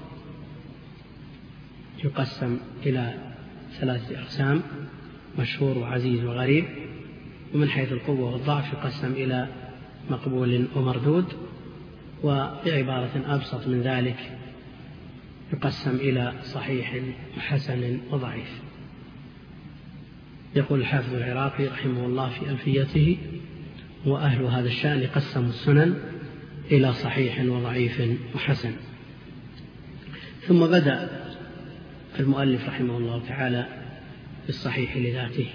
[2.03, 3.13] يقسم إلى
[3.79, 4.61] ثلاثة أقسام
[5.39, 6.65] مشهور وعزيز وغريب.
[7.53, 9.47] ومن حيث القوة والضعف يقسم إلى
[10.09, 11.25] مقبول ومردود.
[12.23, 14.38] وبعبارة أبسط من ذلك
[15.53, 16.95] يقسم إلى صحيح
[17.37, 18.61] وحسن وضعيف.
[20.55, 23.17] يقول الحافظ العراقي رحمه الله في ألفيته
[24.05, 25.95] وأهل هذا الشأن قسموا السنن
[26.71, 28.01] إلى صحيح وضعيف
[28.35, 28.71] وحسن.
[30.47, 31.09] ثم بدأ
[32.19, 33.67] المؤلف رحمه الله تعالى
[34.45, 35.47] بالصحيح لذاته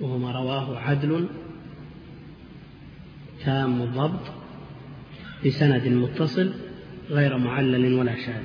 [0.00, 1.28] وهو ما رواه عدل
[3.44, 4.41] تام الضبط
[5.46, 6.52] بسند متصل
[7.10, 8.42] غير معلل ولا شاذ.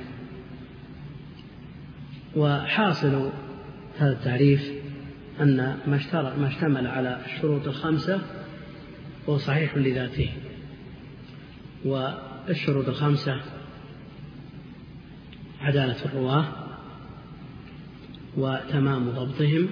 [2.36, 3.30] وحاصل
[3.98, 4.72] هذا التعريف
[5.40, 5.56] أن
[5.86, 6.00] ما,
[6.36, 8.20] ما اشتمل على الشروط الخمسة
[9.28, 10.30] هو صحيح لذاته.
[11.84, 13.40] والشروط الخمسة
[15.60, 16.44] عدالة الرواة
[18.36, 19.68] وتمام ضبطهم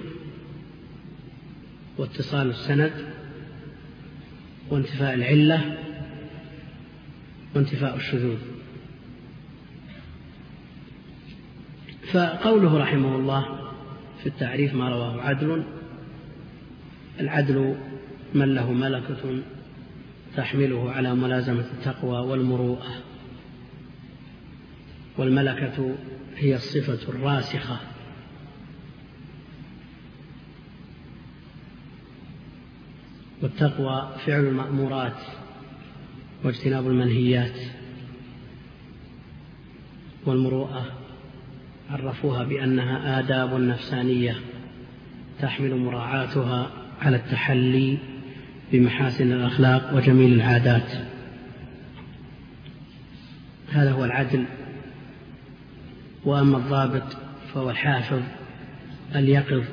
[1.97, 2.93] واتصال السند
[4.71, 5.77] وانتفاء العلة
[7.55, 8.37] وانتفاء الشذوذ.
[12.13, 13.71] فقوله رحمه الله
[14.21, 15.63] في التعريف ما رواه عدل
[17.19, 17.75] العدل
[18.33, 19.41] من له ملكة
[20.35, 23.03] تحمله على ملازمة التقوى والمروءة.
[25.17, 25.95] والملكة
[26.35, 27.79] هي الصفة الراسخة.
[33.41, 35.46] والتقوى فعل المأمورات.
[36.43, 37.59] واجتناب المنهيات
[40.25, 40.85] والمروءة
[41.89, 44.35] عرفوها بأنها آداب نفسانية
[45.41, 46.71] تحمل مراعاتها
[47.01, 47.97] على التحلي
[48.71, 50.91] بمحاسن الأخلاق وجميل العادات.
[53.71, 54.45] هذا هو العدل
[56.25, 57.17] وأما الضابط
[57.53, 58.21] فهو الحافظ
[59.15, 59.63] اليقظ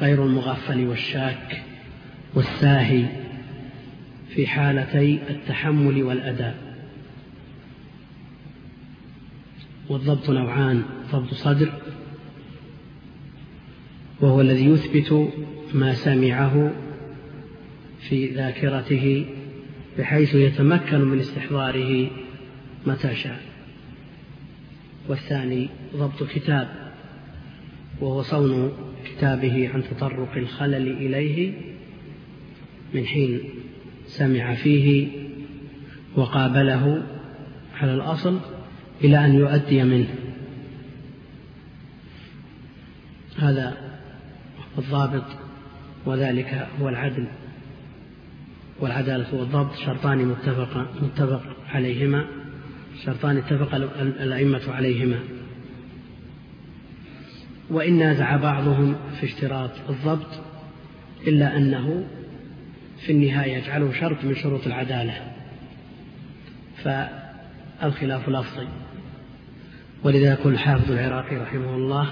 [0.00, 1.62] غير المغفل والشاك
[2.34, 3.27] والساهي.
[4.34, 6.68] في حالتي التحمل والأداء.
[9.88, 11.72] والضبط نوعان ضبط صدر
[14.20, 15.32] وهو الذي يثبت
[15.74, 16.72] ما سمعه
[18.00, 19.26] في ذاكرته
[19.98, 22.10] بحيث يتمكن من استحضاره
[22.86, 23.40] متى شاء.
[25.08, 26.68] والثاني ضبط كتاب
[28.00, 28.72] وهو صون
[29.04, 31.52] كتابه عن تطرق الخلل إليه
[32.94, 33.40] من حين
[34.08, 35.08] سمع فيه
[36.16, 37.02] وقابله
[37.74, 38.38] على الأصل
[39.04, 40.14] إلى أن يؤدي منه.
[43.38, 43.76] هذا
[44.78, 45.24] الضابط
[46.06, 47.26] وذلك هو العدل
[48.80, 52.24] والعدالة والضبط شرطان متفق, متفق عليهما
[53.04, 53.74] شرطان اتفق
[54.20, 55.18] الأئمة عليهما.
[57.70, 60.40] وإن نازع بعضهم في اشتراط الضبط
[61.26, 62.04] إلا أنه
[63.06, 65.14] في النهاية يجعله شرط من شروط العدالة.
[66.84, 68.66] فالخلاف لفظي
[70.04, 72.08] ولذا يقول الحافظ العراقي رحمه الله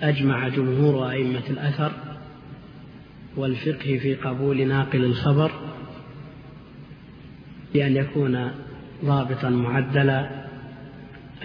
[0.00, 1.92] أجمع جمهور أئمة الأثر
[3.36, 5.50] والفقه في قبول ناقل الخبر
[7.74, 8.50] بأن يكون
[9.04, 10.20] ضابطا معدلا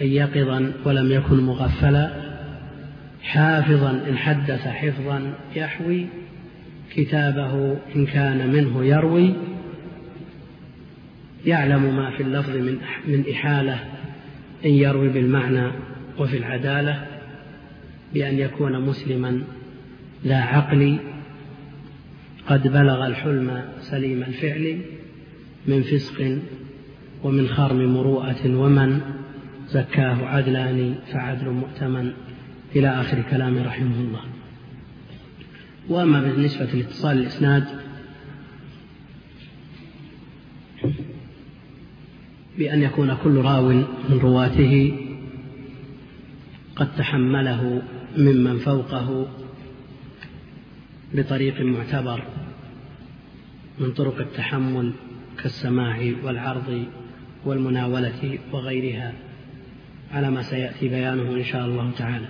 [0.01, 2.11] أن يقظا ولم يكن مغفلا
[3.23, 6.07] حافظا إن حدث حفظا يحوي
[6.95, 9.33] كتابه إن كان منه يروي
[11.45, 13.79] يعلم ما في اللفظ من من إحالة
[14.65, 15.71] إن يروي بالمعنى
[16.19, 17.07] وفي العدالة
[18.13, 19.41] بأن يكون مسلما
[20.23, 20.97] لا عقل
[22.47, 24.81] قد بلغ الحلم سليم الفعل
[25.67, 26.37] من فسق
[27.23, 29.01] ومن خرم مروءة ومن
[29.67, 32.11] زكاه عدلان فعدل مؤتمن.
[32.75, 34.21] إلى آخر كلامه رحمه الله.
[35.89, 37.65] وأما بالنسبة لاتصال الإسناد
[42.57, 43.69] بأن يكون كل راو
[44.09, 44.93] من رواته
[46.75, 47.81] قد تحمله
[48.17, 49.27] ممن فوقه
[51.13, 52.23] بطريق معتبر
[53.79, 54.93] من طرق التحمل
[55.43, 56.85] كالسماع والعرض
[57.45, 59.13] والمناولة وغيرها
[60.13, 62.27] على ما سيأتي بيانه إن شاء الله تعالى.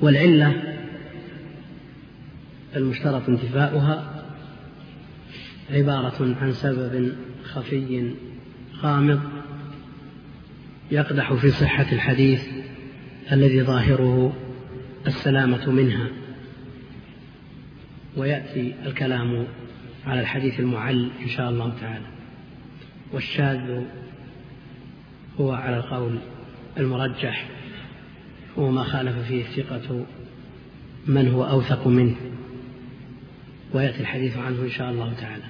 [0.00, 0.71] والعلة
[2.76, 4.24] المشترط انتفاؤها
[5.70, 7.12] عبارة عن سبب
[7.44, 8.14] خفي
[8.82, 9.20] غامض
[10.90, 12.42] يقدح في صحة الحديث
[13.32, 14.36] الذي ظاهره
[15.06, 16.08] السلامة منها.
[18.16, 19.46] ويأتي الكلام
[20.06, 22.06] على الحديث المعل إن شاء الله تعالى.
[23.12, 23.82] والشاذ
[25.40, 26.18] هو على القول
[26.78, 27.48] المرجح
[28.58, 30.06] هو ما خالف فيه الثقة
[31.06, 32.16] من هو أوثق منه.
[33.74, 35.44] ويأتي الحديث عنه إن شاء الله تعالى.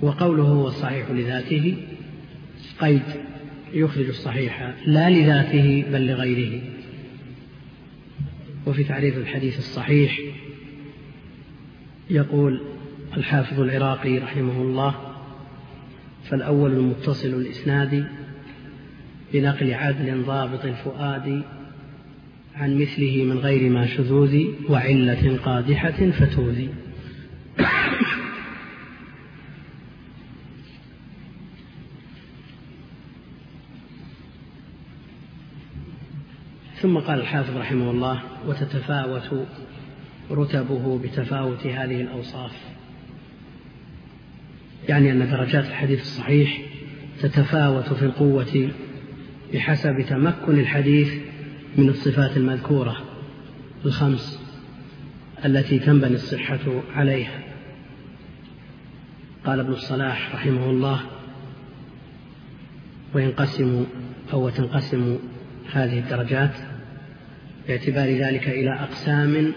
[0.00, 1.76] وقوله هو الصحيح لذاته
[2.80, 3.02] قيد
[3.72, 6.60] يخرج الصحيح لا لذاته بل لغيره.
[8.66, 10.20] وفي تعريف الحديث الصحيح
[12.10, 12.60] يقول
[13.16, 14.94] الحافظ العراقي رحمه الله
[16.24, 18.06] فالأول المتصل الإسناد
[19.32, 21.42] بنقل عدل ضابط الفؤاد
[22.54, 26.68] عن مثله من غير ما شذوذ وعلة قادحة فتوذي
[36.80, 39.46] ثم قال الحافظ رحمه الله وتتفاوت
[40.30, 42.52] رتبه بتفاوت هذه الأوصاف.
[44.88, 46.58] يعني أن درجات الحديث الصحيح
[47.20, 48.70] تتفاوت في القوة
[49.54, 51.29] بحسب تمكن الحديث
[51.76, 52.96] من الصفات المذكورة
[53.84, 54.40] الخمس
[55.44, 57.40] التي تنبني الصحة عليها.
[59.44, 61.00] قال ابن الصلاح رحمه الله
[63.14, 63.86] وينقسم
[64.32, 65.18] أو تنقسم
[65.72, 66.54] هذه الدرجات
[67.68, 69.52] باعتبار ذلك إلى أقسام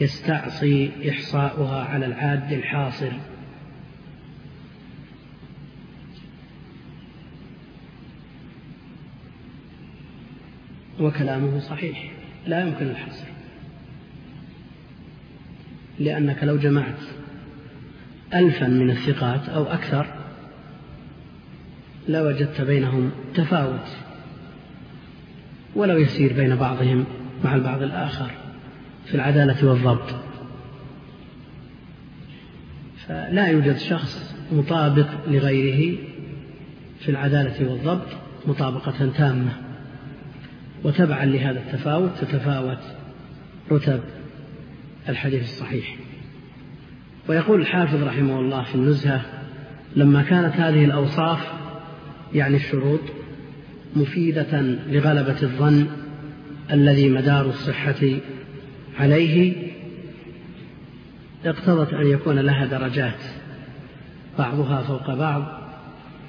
[0.00, 3.12] يستعصي إحصاؤها على العاد الحاصل
[11.00, 12.10] وكلامه صحيح.
[12.46, 13.26] لا يمكن الحصر.
[15.98, 17.00] لأنك لو جمعت
[18.34, 20.06] ألفا من الثقات أو أكثر
[22.08, 23.88] لوجدت بينهم تفاوت.
[25.76, 27.04] ولو يسير بين بعضهم
[27.44, 28.30] مع البعض الآخر
[29.06, 30.14] في العدالة والضبط.
[33.06, 35.98] فلا يوجد شخص مطابق لغيره
[37.00, 38.08] في العدالة والضبط
[38.46, 39.67] مطابقة تامة.
[40.84, 42.78] وتبعا لهذا التفاوت تتفاوت
[43.72, 44.00] رتب
[45.08, 45.96] الحديث الصحيح.
[47.28, 49.24] ويقول الحافظ رحمه الله في النزهة
[49.96, 51.52] لما كانت هذه الأوصاف
[52.34, 53.00] يعني الشروط
[53.96, 55.86] مفيدة لغلبة الظن
[56.72, 58.18] الذي مدار الصحة
[58.98, 59.54] عليه
[61.44, 63.20] اقتضت أن يكون لها درجات
[64.38, 65.44] بعضها فوق بعض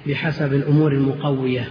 [0.06, 1.68] بحسب الأمور المقوية.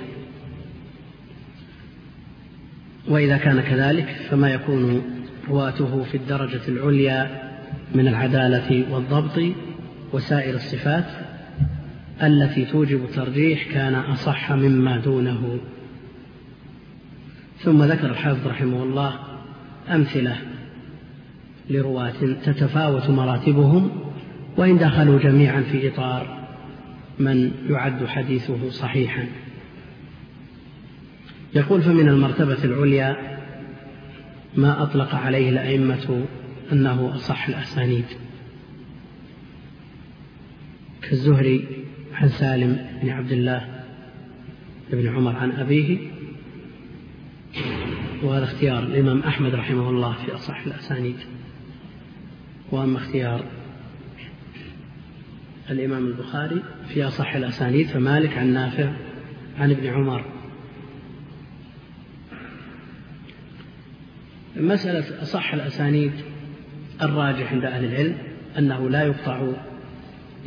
[3.09, 5.01] وإذا كان كذلك فما يكون
[5.49, 7.49] رواته في الدرجة العليا
[7.95, 9.41] من العدالة والضبط
[10.13, 11.05] وسائر الصفات
[12.23, 15.59] التي توجب الترجيح كان أصح مما دونه.
[17.59, 19.19] ثم ذكر الحافظ رحمه الله
[19.89, 20.35] أمثلة
[21.69, 23.89] لرواة تتفاوت مراتبهم
[24.57, 26.47] وإن دخلوا جميعا في إطار
[27.19, 29.25] من يعد حديثه صحيحا.
[31.55, 33.39] يقول فمن المرتبة العليا
[34.55, 36.25] ما أطلق عليه الأئمة
[36.71, 38.05] أنه أصح الأسانيد.
[41.01, 41.67] كالزهري
[42.13, 43.83] عن سالم بن عبد الله
[44.91, 45.97] بن عمر عن أبيه
[48.23, 51.17] وهذا اختيار الإمام أحمد رحمه الله في أصح الأسانيد.
[52.71, 53.45] وأما اختيار
[55.69, 58.93] الإمام البخاري في أصح الأسانيد فمالك عن نافع
[59.59, 60.38] عن ابن عمر
[64.59, 66.11] مسألة أصح الأسانيد
[67.01, 68.17] الراجح عند أهل العلم
[68.57, 69.51] أنه لا يقطع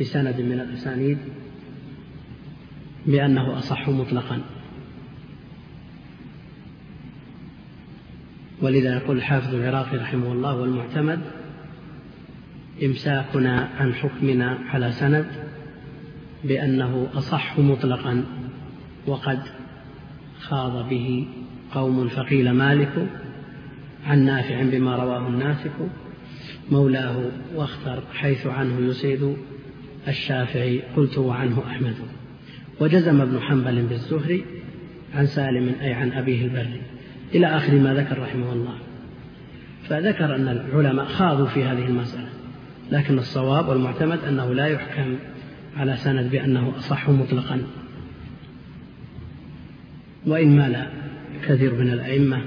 [0.01, 1.17] بسند من الأسانيد
[3.05, 4.41] بأنه أصح مطلقا.
[8.61, 11.19] ولذا يقول الحافظ العراقي رحمه الله والمعتمد
[12.83, 15.25] إمساكنا عن حكمنا على سند
[16.43, 18.25] بأنه أصح مطلقا
[19.07, 19.39] وقد
[20.39, 21.27] خاض به
[21.71, 23.07] قوم فقيل مالك
[24.05, 25.71] عن نافع بما رواه الناسك
[26.71, 29.35] مولاه واختر حيث عنه يسيد
[30.07, 31.95] الشافعي قلت وعنه أحمد.
[32.79, 34.45] وجزم ابن حنبل بالزهري
[35.15, 36.81] عن سالم أي عن أبيه البري.
[37.35, 38.77] إلى آخر ما ذكر رحمه الله.
[39.89, 42.29] فذكر أن العلماء خاضوا في هذه المسألة.
[42.91, 45.15] لكن الصواب والمعتمد أنه لا يحكم
[45.77, 47.61] على سند بأنه أصح مطلقا.
[50.25, 50.87] وإن مال
[51.47, 52.41] كثير من الأئمة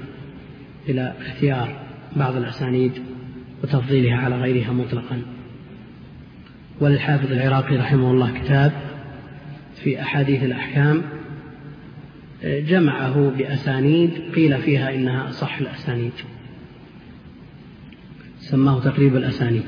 [0.89, 1.79] إلى اختيار
[2.15, 2.91] بعض الأسانيد
[3.63, 5.21] وتفضيلها على غيرها مطلقا.
[6.81, 8.71] وللحافظ العراقي رحمه الله كتاب
[9.75, 11.01] في أحاديث الأحكام
[12.43, 16.11] جمعه بأسانيد قيل فيها إنها أصح الأسانيد.
[18.39, 19.65] سماه تقريب الأسانيد.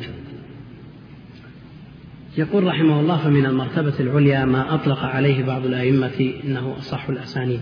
[2.38, 7.62] يقول رحمه الله فمن المرتبة العليا ما أطلق عليه بعض الأئمة إنه أصح الأسانيد.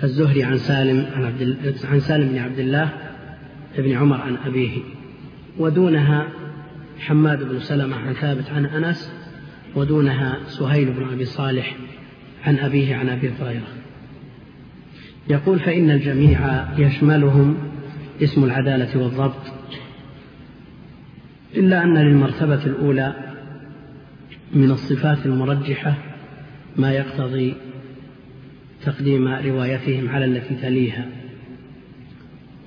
[0.00, 2.92] كالزهري عن سالم عن, عبد عن سالم بن عبد الله
[3.78, 4.78] بن عمر عن أبيه.
[5.58, 6.28] ودونها
[6.98, 9.12] حماد بن سلمة عن ثابت عن أنس
[9.74, 11.76] ودونها سهيل بن أبي صالح
[12.44, 13.68] عن أبيه عن أبي هريرة.
[15.28, 17.56] يقول فإن الجميع يشملهم
[18.22, 19.52] اسم العدالة والضبط
[21.56, 23.14] إلا أن للمرتبة الأولى
[24.52, 25.94] من الصفات المرجحة
[26.76, 27.54] ما يقتضي
[28.84, 31.06] تقديم روايتهم على التي تليها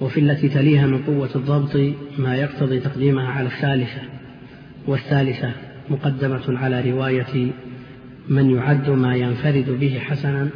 [0.01, 4.01] وفي التي تليها من قوة الضبط ما يقتضي تقديمها على الثالثة
[4.87, 5.51] والثالثة
[5.89, 7.51] مقدمة على رواية
[8.29, 10.49] من يعد ما ينفرد به حسنا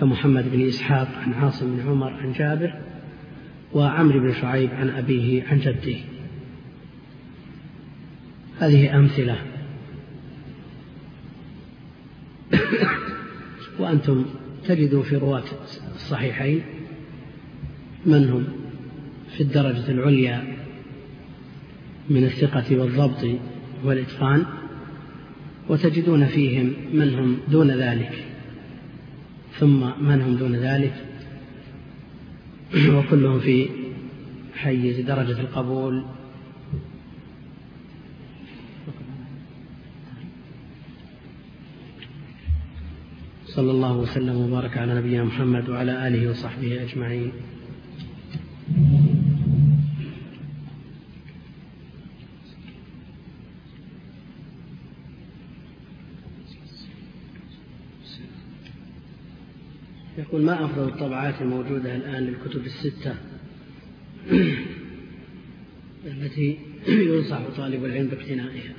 [0.00, 2.74] كمحمد بن إسحاق عن عاصم بن عمر عن جابر
[3.72, 5.96] وعمرو بن شعيب عن أبيه عن جده.
[8.60, 9.36] هذه أمثلة.
[13.78, 14.24] وأنتم
[14.74, 15.44] تجدوا في رواة
[15.94, 16.62] الصحيحين
[18.06, 18.44] من هم؟
[19.36, 20.44] في الدرجة العليا
[22.10, 23.26] من الثقة والضبط
[23.84, 24.44] والإتقان
[25.68, 28.24] وتجدون فيهم من هم دون ذلك.
[29.58, 30.94] ثم من هم دون ذلك؟
[32.74, 33.68] وكلهم في
[34.54, 36.04] حيز درجة القبول
[43.54, 47.32] صلى الله وسلم وبارك على نبينا محمد وعلى آله وصحبه أجمعين.
[60.18, 63.14] يقول ما أفضل الطبعات الموجودة الآن للكتب الستة
[66.06, 68.74] التي ينصح طالب العلم باقتنائها؟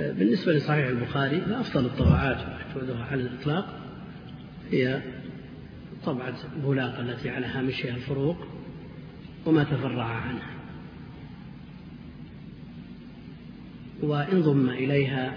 [0.00, 3.80] بالنسبة لصحيح البخاري فأفضل الطبعات وأحفظها على الإطلاق
[4.70, 5.02] هي
[6.04, 8.36] طبعة بولاق التي على هامشها الفروق
[9.46, 10.52] وما تفرع عنها.
[14.02, 15.34] وإن ضم إليها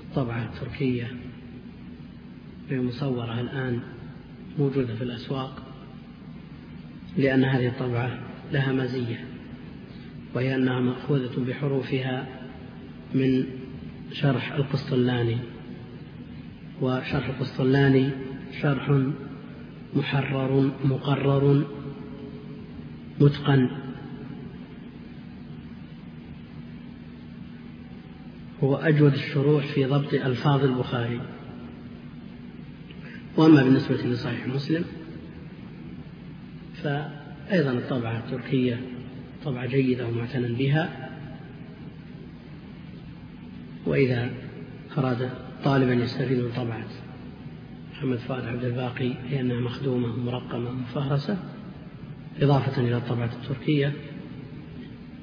[0.00, 1.12] الطبعة التركية
[2.70, 3.80] وهي مصورة الآن
[4.58, 5.62] موجودة في الأسواق
[7.16, 8.18] لأن هذه الطبعة
[8.52, 9.24] لها مزية
[10.34, 12.43] وهي أنها مأخوذة بحروفها
[13.14, 13.44] من
[14.12, 15.36] شرح القسطلاني.
[16.80, 18.10] وشرح القسطلاني
[18.62, 19.00] شرح
[19.96, 21.64] محرر مقرر
[23.20, 23.68] متقن.
[28.64, 31.20] هو أجود الشروح في ضبط ألفاظ البخاري.
[33.36, 34.84] وأما بالنسبة لصحيح مسلم
[36.82, 38.80] فأيضا الطبعة التركية
[39.44, 41.03] طبعة جيدة ومعتنى بها.
[43.86, 44.30] وإذا
[44.98, 45.30] أراد
[45.64, 46.86] طالبا يستفيد من طبعة
[47.92, 51.38] محمد فؤاد عبد الباقي لأنها مخدومة مرقمة مفهرسة
[52.42, 53.92] إضافة إلى الطبعة التركية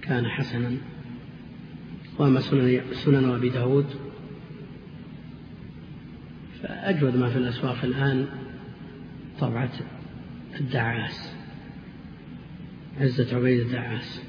[0.01, 0.71] كان حسنا.
[2.19, 3.85] وأما سنن, سنن أبي داود
[6.61, 8.25] فأجود ما في الأسواق الآن
[9.39, 9.71] طبعة
[10.59, 11.35] الدعاس
[12.99, 14.21] عزة عبيد الدعاس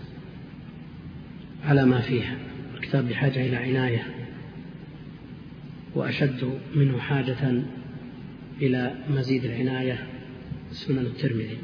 [1.65, 2.37] على ما فيها.
[2.75, 4.12] الكتاب بحاجة إلى عناية.
[5.95, 7.63] وأشد منه حاجة
[8.61, 10.07] إلى مزيد العناية
[10.71, 11.59] سنن الترمذي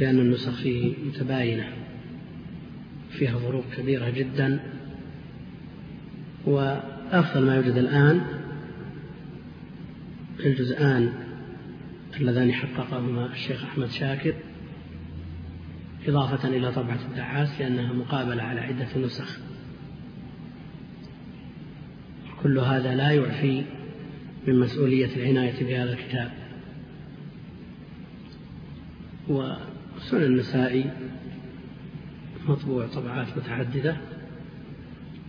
[0.00, 1.68] لأن النسخ فيه متباينة
[3.10, 4.60] فيها فروق كبيرة جدا
[6.46, 8.20] وأفضل ما يوجد الآن
[10.40, 11.12] الجزءان
[12.20, 14.34] اللذان حققهما الشيخ أحمد شاكر
[16.06, 19.38] إضافة إلى طبعة الدعاس لأنها مقابلة على عدة نسخ.
[22.44, 23.64] كل هذا لا يعفي
[24.46, 26.30] من مسؤولية العناية بهذا الكتاب.
[29.28, 30.90] وسنن النسائي
[32.48, 33.96] مطبوع طبعات متعددة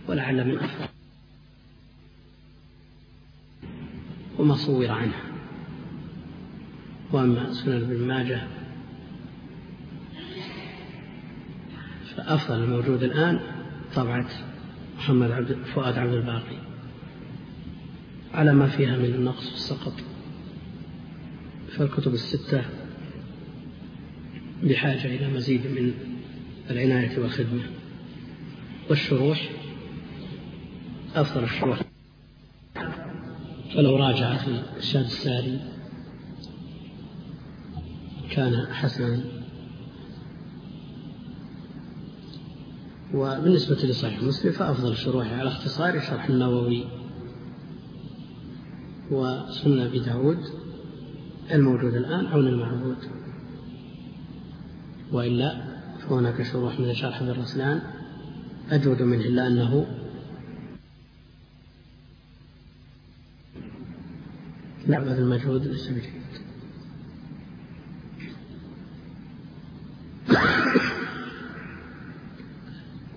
[0.08, 0.88] ولعل من أفضل.
[4.38, 5.22] وما صور عنها.
[7.12, 8.42] وأما سنن ابن ماجه
[12.16, 13.40] فأفضل الموجود الآن
[13.94, 14.26] طبعة
[14.96, 16.65] محمد عبد فؤاد عبد الباقي.
[18.36, 19.92] على ما فيها من النقص والسقط
[21.68, 22.64] فالكتب الستة
[24.62, 25.94] بحاجة إلى مزيد من
[26.70, 27.62] العناية والخدمة.
[28.90, 29.50] والشروح
[31.14, 31.80] أفضل الشروح.
[33.74, 35.60] فلو راجع في الشاد الساري
[38.30, 39.20] كان حسنا.
[43.14, 46.95] وبالنسبة لصحيح مسلم فأفضل الشروح على اختصار شرح النووي
[49.10, 50.38] وسنن أبي داود
[51.52, 52.96] الموجود الآن عون المعبود.
[55.12, 55.64] وإلا
[55.98, 57.82] فهناك شروح من شرح ابن رسلان
[58.70, 59.86] أجود منه إلا أنه
[64.86, 66.22] نعبد المجهود ليس بجيد.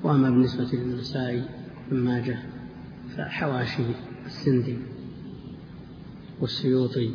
[0.03, 1.43] وأما بالنسبة للنسائي
[1.91, 2.39] بن ماجه
[3.17, 3.83] فحواشي
[4.25, 4.77] السندي.
[6.39, 7.13] والسيوطي.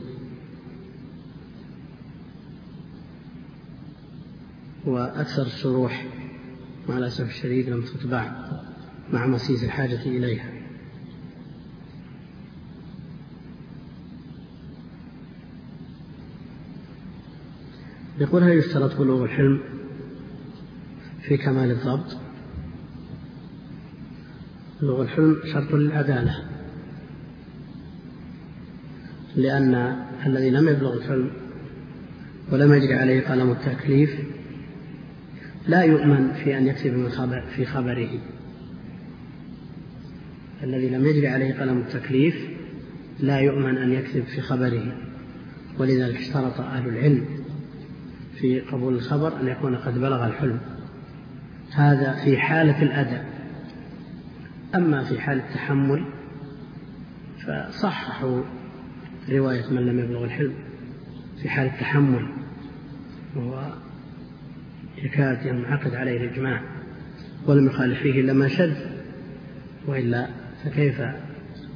[4.86, 6.06] وأكثر الشروح
[6.88, 8.50] مع الأسف الشديد لم تتبع
[9.12, 10.50] مع مسيس الحاجة إليها.
[18.18, 19.60] يقول هل يشترط بلوغ الحلم
[21.22, 22.16] في كمال الضبط.
[24.82, 26.53] بلوغ الحلم شرط للعدالة.
[29.36, 31.30] لأن الذي لم يبلغ الحلم
[32.52, 34.10] ولم يجري عليه قلم التكليف
[35.68, 38.08] لا يؤمن في أن يكتب من خبر في خبره.
[40.62, 42.34] الذي لم يجري عليه قلم التكليف
[43.20, 44.92] لا يؤمن أن يكذب في خبره.
[45.78, 47.24] ولذلك اشترط أهل العلم
[48.40, 50.60] في قبول الخبر أن يكون قد بلغ الحلم.
[51.72, 53.34] هذا في حالة الأداء
[54.74, 56.04] أما في حال التحمل
[57.46, 58.42] فصححوا
[59.30, 60.54] رواية من لم يبلغ الحلم
[61.42, 62.28] في حال التحمل
[63.36, 63.72] وهو
[65.02, 66.62] يكاد ينعقد عليه الإجماع
[67.46, 68.76] ولم يخالف فيه إلا ما شذ
[69.86, 70.28] وإلا
[70.64, 71.02] فكيف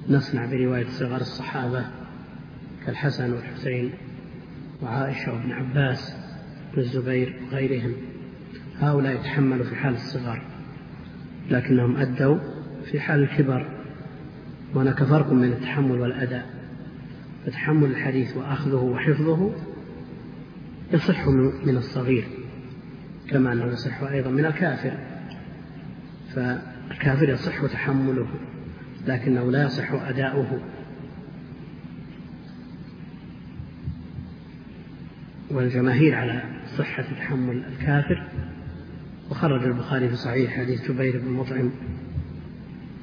[0.09, 1.85] نصنع برواية صغار الصحابة
[2.87, 3.93] كالحسن والحسين
[4.83, 6.15] وعائشة وابن عباس
[6.77, 7.93] والزبير وغيرهم؟
[8.81, 10.43] هؤلاء يتحملوا في حال الصغار
[11.51, 12.39] لكنهم أدوا
[12.85, 13.67] في حال الكبر
[14.75, 16.58] وهناك فرق بين التحمل والأداء.
[17.49, 19.51] فتحمل الحديث وأخذه وحفظه
[20.93, 21.29] يصح
[21.65, 22.25] من الصغير
[23.31, 24.99] كما أنه يصح أيضا من الكافر.
[26.35, 28.27] فالكافر يصح تحمله
[29.07, 30.61] لكنه لا يصح أداؤه.
[35.51, 36.43] والجماهير على
[36.79, 38.29] صحة تحمل الكافر.
[39.31, 41.71] وخرج البخاري في صحيح حديث جبير بن مطعم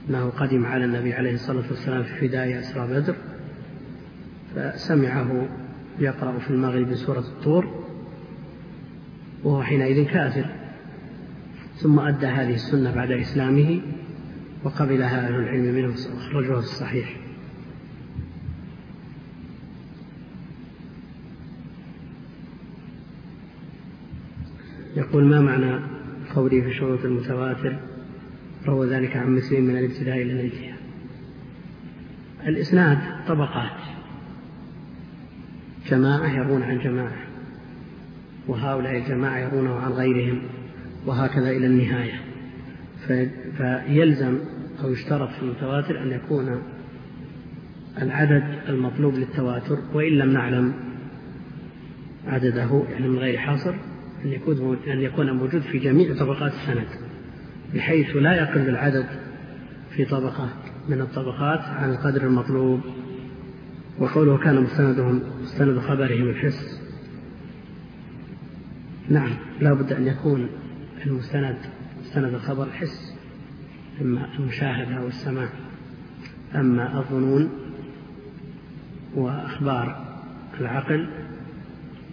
[0.10, 3.16] أنه قدم على النبي عليه الصلاة والسلام في فداء أسرى بدر.
[4.56, 5.48] فسمعه
[6.00, 7.86] يقرأ في المغرب سورة الطور
[9.44, 10.46] وهو حينئذ كافر.
[11.76, 13.82] ثم أدى هذه السنة بعد إسلامه
[14.64, 17.18] وقبلها أهل العلم منهم أخرجوها في الصحيح.
[24.96, 25.80] يقول ما معنى
[26.36, 27.80] قولي في شروط المتواتر؟
[28.68, 30.76] روى ذلك عن مسلم من الابتداء إلى الانتهاء.
[32.48, 33.95] الإسناد طبقات.
[35.90, 37.26] جماعة يرون عن جماعة
[38.48, 40.42] وهؤلاء الجماعة يرونه عن غيرهم
[41.06, 42.22] وهكذا إلى النهاية.
[43.58, 44.40] فيلزم
[44.84, 46.62] أو يشترط في المتواتر أن يكون
[48.02, 50.74] العدد المطلوب للتواتر وإن لم نعلم
[52.28, 53.74] عدده يعني من غير حاصر
[54.26, 56.88] أن يكون أن يكون موجود في جميع طبقات السند
[57.74, 59.06] بحيث لا يقل العدد
[59.96, 60.50] في طبقة
[60.90, 62.82] من الطبقات عن القدر المطلوب.
[64.00, 65.22] وقوله كان مستندهم
[65.56, 66.82] مستند خبرهم الحس
[69.10, 69.32] نعم
[69.62, 70.50] لا بد أن يكون
[71.06, 71.58] المستند
[72.02, 73.14] مستند الخبر الحس
[74.02, 75.50] إما المشاهدة أو السماع
[76.56, 77.50] أما الظنون
[79.16, 80.18] وأخبار
[80.60, 81.10] العقل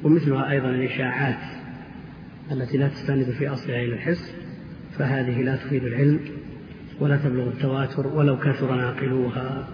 [0.02, 1.62] ومثلها أيضا الإشاعات
[2.52, 4.34] التي لا تستند في أصلها إلى الحس
[4.98, 6.20] فهذه لا تفيد العلم
[7.00, 9.68] ولا تبلغ التواتر ولو كثر ناقلوها.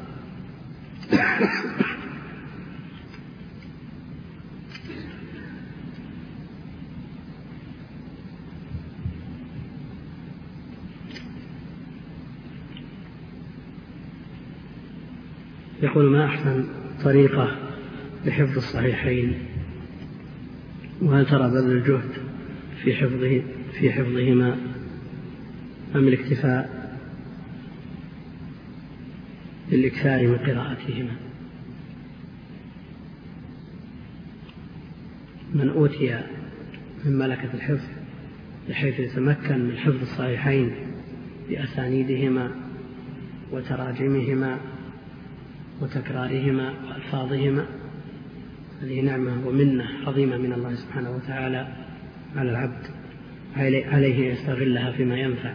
[15.82, 16.64] يقول ما أحسن
[17.04, 17.56] طريقة
[18.26, 19.34] لحفظ الصحيحين؟
[21.02, 22.10] وهل ترى بذل الجهد
[22.82, 24.56] في حفظه في حفظهما
[25.94, 26.78] أم الاكتفاء
[29.70, 31.16] بالإكثار من قراءتهما؟
[35.54, 36.20] من أوتي
[37.04, 37.88] من ملكة الحفظ
[38.68, 40.70] بحيث يتمكن من حفظ الصحيحين
[41.48, 42.50] بأسانيدهما
[43.52, 44.58] وتراجمهما
[45.80, 47.66] وتكرارهما وألفاظهما.
[48.82, 51.68] هذه نعمة ومنة عظيمة من الله سبحانه وتعالى
[52.36, 52.86] على العبد
[53.92, 55.54] عليه يستغلها فيما ينفع.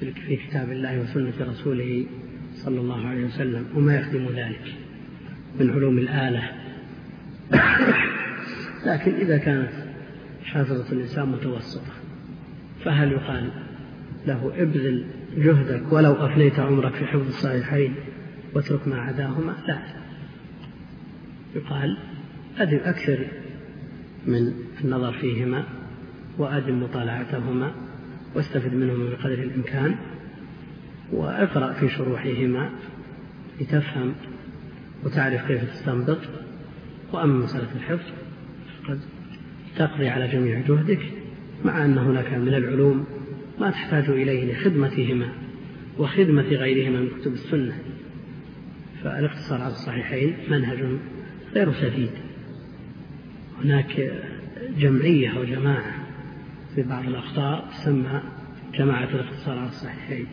[0.00, 2.06] في كتاب الله وسنة رسوله
[2.54, 3.66] صلى الله عليه وسلم.
[3.74, 4.74] وما يخدم ذلك
[5.60, 6.42] من علوم الآلة.
[8.86, 9.72] لكن إذا كانت
[10.44, 11.92] حافظة الإنسان متوسطة
[12.84, 13.50] فهل يقال
[14.26, 15.04] له ابذل
[15.36, 17.94] جهدك ولو أفنيت عمرك في حفظ الصحيحين؟
[18.54, 19.56] واترك ما عداهما.
[19.66, 19.78] لا.
[21.54, 21.96] يقال
[22.58, 23.26] أدم أكثر
[24.26, 24.52] من
[24.84, 25.64] النظر فيهما
[26.38, 27.72] وأدم مطالعتهما
[28.34, 29.96] واستفد منهما بقدر الإمكان
[31.12, 32.70] وأقرأ في شروحهما
[33.60, 34.14] لتفهم
[35.04, 36.18] وتعرف كيف تستنبط.
[37.12, 38.12] وأما مسألة الحفظ
[38.82, 39.00] فقد
[39.76, 41.00] تقضي على جميع جهدك
[41.64, 43.04] مع أن هناك من العلوم
[43.60, 45.28] ما تحتاج إليه لخدمتهما
[45.98, 47.78] وخدمة غيرهما من كتب السنة.
[49.04, 50.78] فالاقتصار على الصحيحين منهج
[51.54, 52.10] غير سديد.
[53.64, 54.12] هناك
[54.78, 55.94] جمعية أو جماعة
[56.74, 58.22] في بعض الأخطاء تسمى
[58.74, 60.26] جماعة الاختصار على الصحيحين.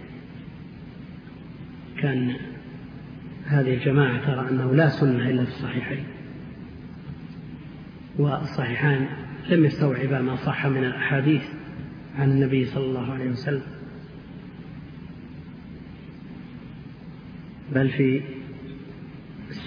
[1.97, 2.36] كان
[3.45, 6.03] هذه الجماعة ترى أنه لا سنة إلا في الصحيحين.
[8.17, 9.07] والصحيحان
[9.49, 11.43] لم يستوعبا ما صح من الأحاديث
[12.19, 13.63] عن النبي صلى الله عليه وسلم.
[17.76, 18.22] بل في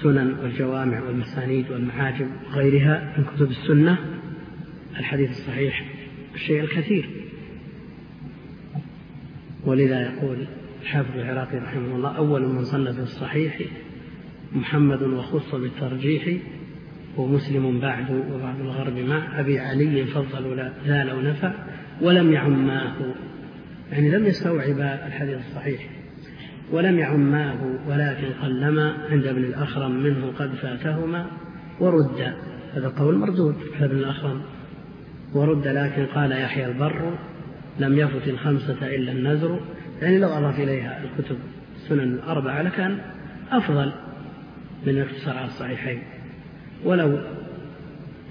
[0.04, 3.98] السنن والجوامع والمسانيد والمعاجم وغيرها من كتب السنة
[4.98, 5.84] الحديث الصحيح
[6.34, 7.10] الشيء الكثير.
[9.64, 10.36] ولذا يقول
[10.82, 13.60] الحافظ العراقي رحمه الله أول من صنف الصحيح
[14.52, 16.36] محمد وخص بالترجيح
[17.16, 20.54] ومسلم بعد وبعد الغرب مع أبي علي فضلوا
[20.86, 21.52] لا لو نفع
[22.00, 23.14] ولم يعماه.
[23.92, 26.03] يعني لم يستوعب الحديث الصحيح.
[26.72, 27.56] ولم يعماه
[27.88, 31.26] ولكن قلما عند ابن الأخرم منه قد فاتهما
[31.80, 32.34] ورد.
[32.74, 34.42] هذا قول مردود على ابن الأخرم.
[35.34, 37.18] ورد لكن قال يحيى البر
[37.78, 39.60] لم يفت الخمسة إلا النذر.
[40.02, 41.36] يعني لو أضاف إليها الكتب
[41.76, 42.98] السنن الأربعة لكان
[43.50, 43.92] أفضل
[44.86, 46.02] من الاقتصار على الصحيحين.
[46.84, 47.18] ولو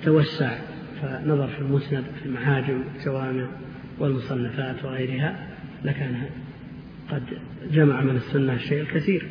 [0.03, 0.57] توسع
[1.01, 3.47] فنظر في المسند في المعاجم والجوامع
[3.99, 5.47] والمصنفات وغيرها
[5.83, 6.15] لكان
[7.13, 7.23] قد
[7.71, 9.25] جمع من السنة الشيء الكثير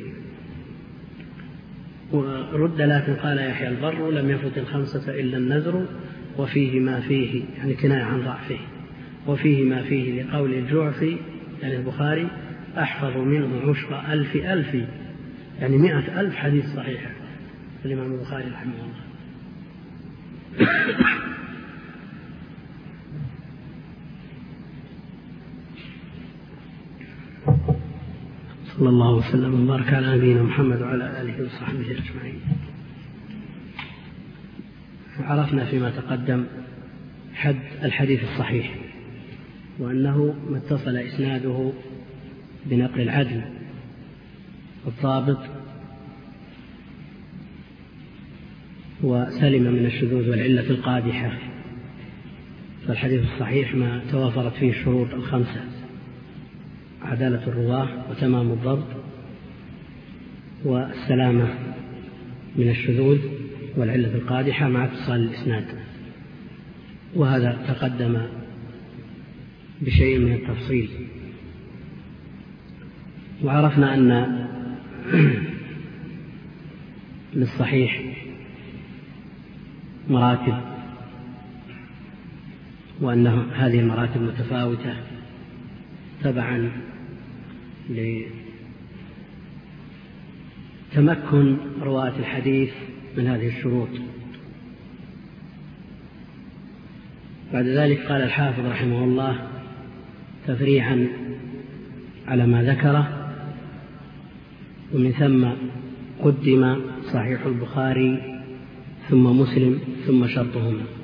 [2.13, 5.87] ورد لكن قال يحيى البر لم يفت الخمسة إلا النذر
[6.39, 8.59] وفيه ما فيه يعني كناية عن ضعفه.
[9.27, 11.17] وفيه ما فيه لقول الجعفي
[11.63, 12.29] يعني البخاري
[12.79, 14.75] أحفظ منه عشر ألف ألف
[15.61, 17.11] يعني مئة ألف حديث صحيح.
[17.85, 19.03] الإمام البخاري رحمه الله.
[28.79, 32.41] صلى الله وسلم وبارك على نبينا محمد وعلى آله وصحبه أجمعين.
[35.21, 36.45] عرفنا فيما تقدم
[37.35, 38.75] حد الحديث الصحيح
[39.79, 41.73] وأنه ما اتصل إسناده
[42.67, 43.43] بنقل العدل
[44.87, 45.39] الضابط
[49.03, 51.39] وسلم من الشذوذ والعلة القادحة.
[52.87, 55.82] فالحديث الصحيح ما توافرت فيه الشروط الخمسة.
[57.05, 58.87] عدالة الرواة وتمام الضبط
[60.65, 61.49] والسلامة
[62.57, 63.19] من الشذوذ
[63.77, 65.65] والعلة القادحة مع اتصال الإسناد.
[67.15, 68.23] وهذا تقدم
[69.81, 70.91] بشيء من التفصيل.
[73.45, 74.47] وعرفنا أن
[77.35, 78.03] للصحيح
[80.09, 80.61] مراتب
[83.01, 84.95] وأن هذه المراتب متفاوتة
[86.23, 86.71] تبعا
[90.93, 92.71] لتمكن رواة الحديث
[93.17, 93.89] من هذه الشروط.
[97.53, 99.49] بعد ذلك قال الحافظ رحمه الله
[100.47, 101.09] تفريعا
[102.29, 103.35] على ما ذكره
[104.95, 105.49] ومن ثم
[106.25, 106.77] قدم
[107.13, 108.41] صحيح البخاري
[109.09, 111.02] ثم مسلم ثم شرطهما.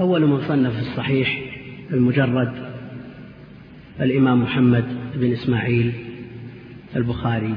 [0.00, 1.40] أول من صنف الصحيح
[1.92, 2.52] المجرد
[4.00, 4.84] الإمام محمد
[5.14, 5.92] بن إسماعيل
[6.96, 7.54] البخاري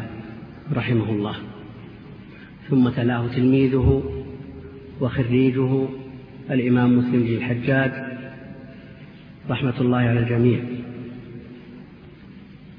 [0.73, 1.35] رحمه الله.
[2.69, 4.03] ثم تلاه تلميذه
[5.01, 5.87] وخريجه
[6.51, 7.91] الإمام مسلم بن الحجاج
[9.49, 10.59] رحمة الله على الجميع.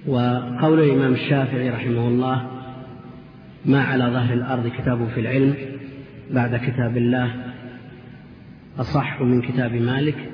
[0.07, 2.51] وقول الإمام الشافعي رحمه الله
[3.67, 5.55] ما على ظهر الأرض كتاب في العلم
[6.31, 7.54] بعد كتاب الله
[8.79, 10.31] أصح من كتاب مالك.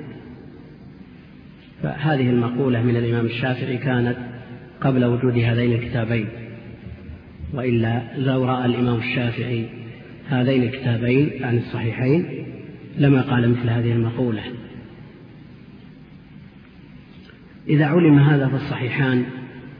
[1.83, 4.17] فهذه المقولة من الإمام الشافعي كانت
[4.81, 6.27] قبل وجود هذين الكتابين
[7.53, 9.65] وإلا لو رأى الإمام الشافعي
[10.29, 12.45] هذين الكتابين عن الصحيحين
[12.97, 14.43] لما قال مثل هذه المقولة.
[17.67, 19.25] إذا علم هذا فالصحيحان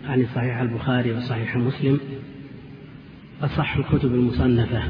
[0.06, 2.00] عن صحيح البخاري وصحيح مسلم
[3.42, 4.84] أصح الكتب المصنفة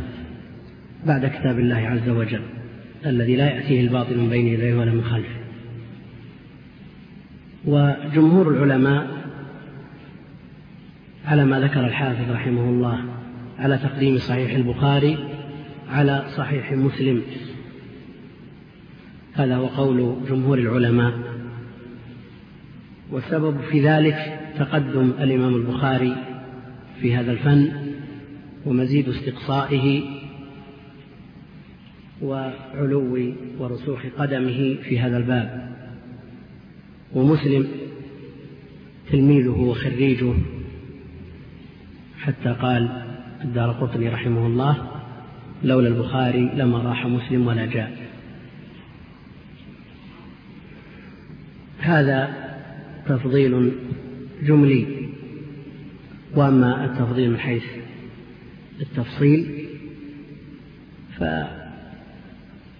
[1.05, 2.60] بعد كتاب الله عز وجل.
[3.05, 5.41] الذي لا يأتيه الباطل من بين يديه ولا من خلفه.
[7.65, 9.07] وجمهور العلماء
[11.25, 13.03] على ما ذكر الحافظ رحمه الله
[13.59, 15.17] على تقديم صحيح البخاري
[15.89, 17.21] على صحيح مسلم.
[19.33, 21.13] هذا هو قول جمهور العلماء.
[23.11, 26.15] والسبب في ذلك تقدم الإمام البخاري
[27.01, 27.71] في هذا الفن
[28.65, 30.03] ومزيد استقصائه
[32.21, 35.71] وعلو ورسوخ قدمه في هذا الباب.
[37.13, 37.67] ومسلم
[39.11, 40.33] تلميذه وخريجه.
[42.19, 43.03] حتى قال
[43.43, 44.91] الدار قطني رحمه الله
[45.63, 47.97] لولا البخاري لما راح مسلم ولا جاء.
[51.79, 52.29] هذا
[53.07, 53.71] تفضيل
[54.43, 54.85] جملي.
[56.35, 57.63] وأما التفضيل من حيث
[58.81, 59.67] التفصيل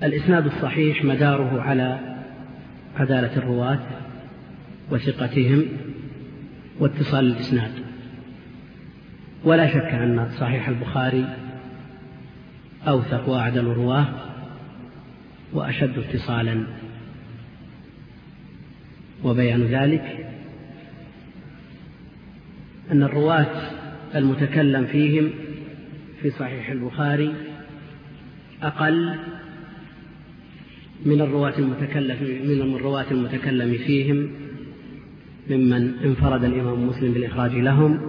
[0.02, 2.00] فالاسناد الصحيح مداره على
[2.96, 3.80] عدالة الرواة
[4.92, 5.66] وثقتهم
[6.80, 7.72] واتصال الاسناد
[9.44, 11.26] ولا شك أن صحيح البخاري
[12.88, 14.08] أوثق وأعدل الرواة
[15.54, 16.64] وأشد اتصالا.
[19.24, 20.28] وبيان ذلك
[22.92, 23.72] أن الرواة
[24.16, 25.32] المتكلم فيهم
[26.22, 27.34] في صحيح البخاري
[28.64, 29.16] أقل
[31.06, 34.30] من الرواة المتكلم من الرواة المتكلم فيهم
[35.50, 38.00] ممن انفرد الإمام مسلم بالإخراج لهم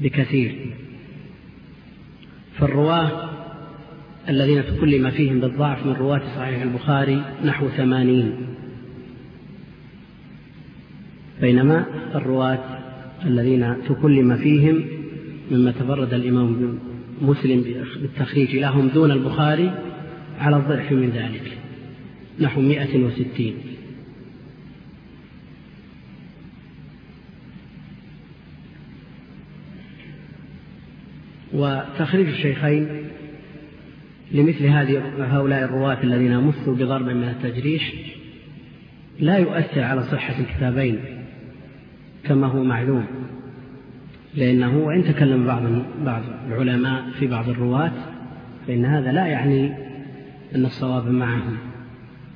[0.00, 0.56] بكثير.
[2.58, 3.30] فالرواة
[4.28, 8.32] الذين تكلم فيهم بالضعف من رواة صحيح البخاري نحو ثمانين.
[11.40, 12.78] بينما الرواة
[13.24, 14.84] الذين تكلم فيهم
[15.50, 16.78] مما تفرد الإمام
[17.22, 17.64] مسلم
[18.00, 19.85] بالتخريج لهم دون البخاري
[20.38, 21.58] على الضعف من ذلك.
[22.40, 23.54] نحو مائة وستين.
[31.52, 32.88] وتخريج الشيخين
[34.32, 37.92] لمثل هذه هؤلاء الرواة الذين مسوا بضرب من التجريح
[39.20, 40.98] لا يؤثر على صحة الكتابين
[42.24, 43.06] كما هو معلوم
[44.34, 45.62] لأنه وإن تكلم بعض
[46.04, 47.92] بعض العلماء في بعض الرواة
[48.66, 49.85] فإن هذا لا يعني
[50.54, 51.56] أن الصواب معهم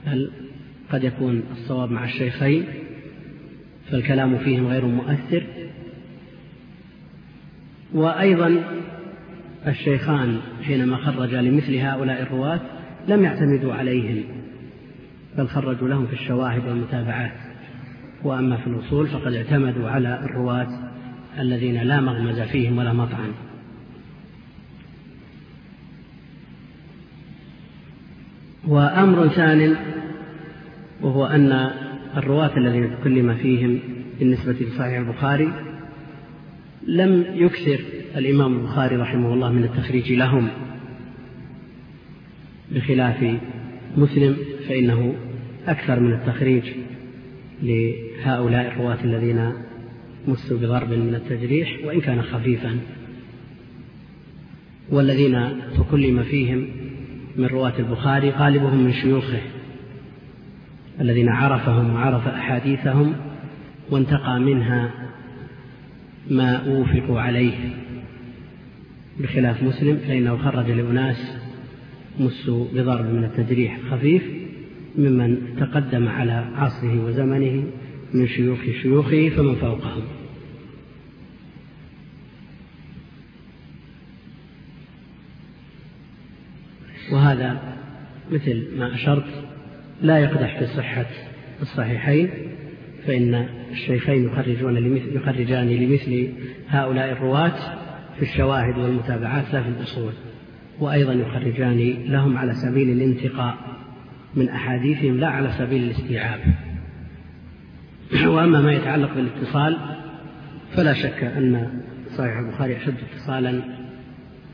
[0.06, 0.30] بل
[0.92, 2.64] قد يكون الصواب مع الشيخين
[3.90, 5.42] فالكلام فيهم غير مؤثر.
[7.94, 8.62] وأيضا
[9.66, 12.60] الشيخان حينما خرجا لمثل هؤلاء الرواة
[13.08, 14.24] لم يعتمدوا عليهم
[15.38, 17.32] بل خرجوا لهم في الشواهد والمتابعات.
[18.24, 20.90] وأما في الأصول فقد اعتمدوا على الرواة
[21.38, 23.32] الذين لا مغمز فيهم ولا مطعن.
[28.68, 29.76] وأمر ثان
[31.02, 31.70] وهو أن
[32.16, 33.78] الرواة الذين تكلم فيهم
[34.18, 35.52] بالنسبة لصحيح البخاري
[36.86, 37.80] لم يكثر
[38.16, 40.48] الإمام البخاري رحمه الله من التخريج لهم
[42.72, 43.34] بخلاف
[43.96, 44.36] مسلم
[44.68, 45.14] فإنه
[45.66, 46.64] أكثر من التخريج
[47.62, 49.52] لهؤلاء الرواة الذين
[50.28, 52.78] مسوا بضرب من التجريح وإن كان خفيفا
[54.90, 56.66] والذين تكلم فيهم
[57.36, 59.40] من رواة البخاري غالبهم من شيوخه
[61.00, 63.14] الذين عرفهم وعرف أحاديثهم
[63.90, 64.90] وانتقى منها
[66.30, 67.54] ما أوفقوا عليه.
[69.20, 71.36] بخلاف مسلم فإنه خرج لأناس
[72.18, 74.22] مسوا بضرب من التجريح خفيف
[74.98, 77.64] ممن تقدم على عصره وزمنه
[78.14, 80.02] من شيوخ شيوخه فمن فوقهم.
[87.12, 87.60] وهذا
[88.30, 89.44] مثل ما أشرت
[90.02, 91.06] لا يقدح في صحة
[91.62, 92.30] الصحيحين
[93.06, 96.28] فإن الشيخين يخرجون لمثل يخرجان لمثل
[96.68, 97.56] هؤلاء الرواة
[98.16, 100.12] في الشواهد والمتابعات لا في الأصول
[100.80, 103.56] وأيضا يخرجان لهم على سبيل الانتقاء
[104.34, 106.40] من أحاديثهم لا على سبيل الاستيعاب.
[108.26, 109.78] وأما ما يتعلق بالاتصال
[110.72, 111.80] فلا شك أن
[112.16, 113.62] صحيح البخاري أشد اتصالا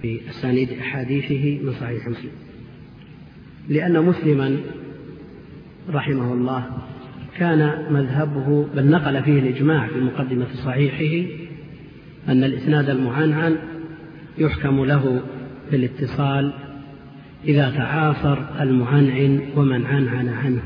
[0.02, 2.45] بأسانيد أحاديثه من صحيح مسلم.
[3.68, 4.56] لأن مسلما
[5.92, 6.64] رحمه الله
[7.38, 11.28] كان مذهبه بل نقل فيه الإجماع في مقدمة صحيحه
[12.28, 13.56] أن الإسناد المعنعن
[14.38, 15.22] يحكم له
[15.72, 16.52] بالاتصال
[17.44, 20.62] إذا تعاصر المعنعن ومن عنعن عنه.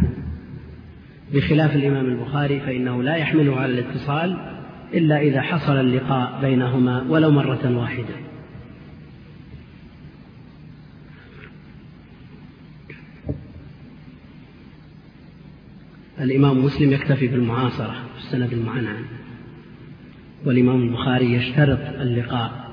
[1.35, 4.37] بخلاف الإمام البخاري فإنه لا يحمله على الاتصال
[4.95, 8.30] إلا إذا حصل اللقاء بينهما ولو مرة واحدة.
[16.21, 19.05] الإمام مسلم يكتفي بالمعاصرة السند المعنعن
[20.45, 22.71] والإمام البخاري يشترط اللقاء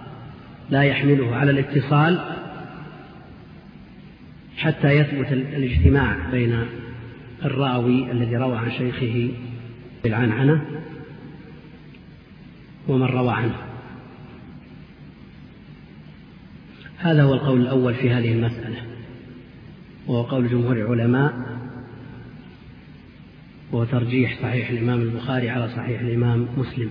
[0.70, 2.20] لا يحمله على الاتصال
[4.58, 6.66] حتى يثبت الاجتماع بين
[7.46, 9.32] الراوي الذي روى عن شيخه
[10.04, 10.62] بالعنعنة
[12.88, 13.56] ومن روى عنه.
[16.98, 18.82] هذا هو القول الأول في هذه المسألة
[20.08, 21.57] وهو قول جمهور العلماء
[23.72, 26.90] وهو ترجيح صحيح الإمام البخاري على صحيح الإمام مسلم.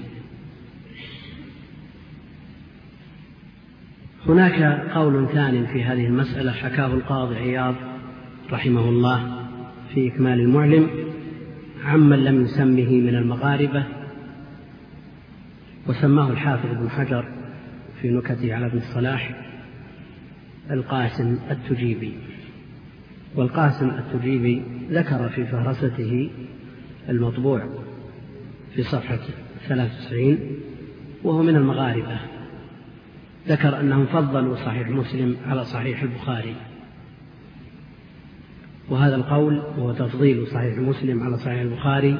[4.26, 7.74] هناك قول ثاني في هذه المسألة حكاه القاضي عياض
[8.52, 9.48] رحمه الله
[9.94, 10.90] في إكمال المعلم
[11.84, 13.84] عمن لم يسمه من المغاربة
[15.86, 17.24] وسماه الحافظ ابن حجر
[18.02, 19.34] في نكته على ابن الصلاح
[20.70, 22.12] القاسم التجيبي.
[23.34, 26.30] والقاسم التجيبي ذكر في فهرسته
[27.08, 27.68] المطبوع
[28.74, 29.18] في صفحة
[29.68, 30.38] 93
[31.24, 32.18] وهو من المغاربة.
[33.48, 36.54] ذكر أنهم فضلوا صحيح مسلم على صحيح البخاري.
[38.88, 42.18] وهذا القول هو تفضيل صحيح مسلم على صحيح البخاري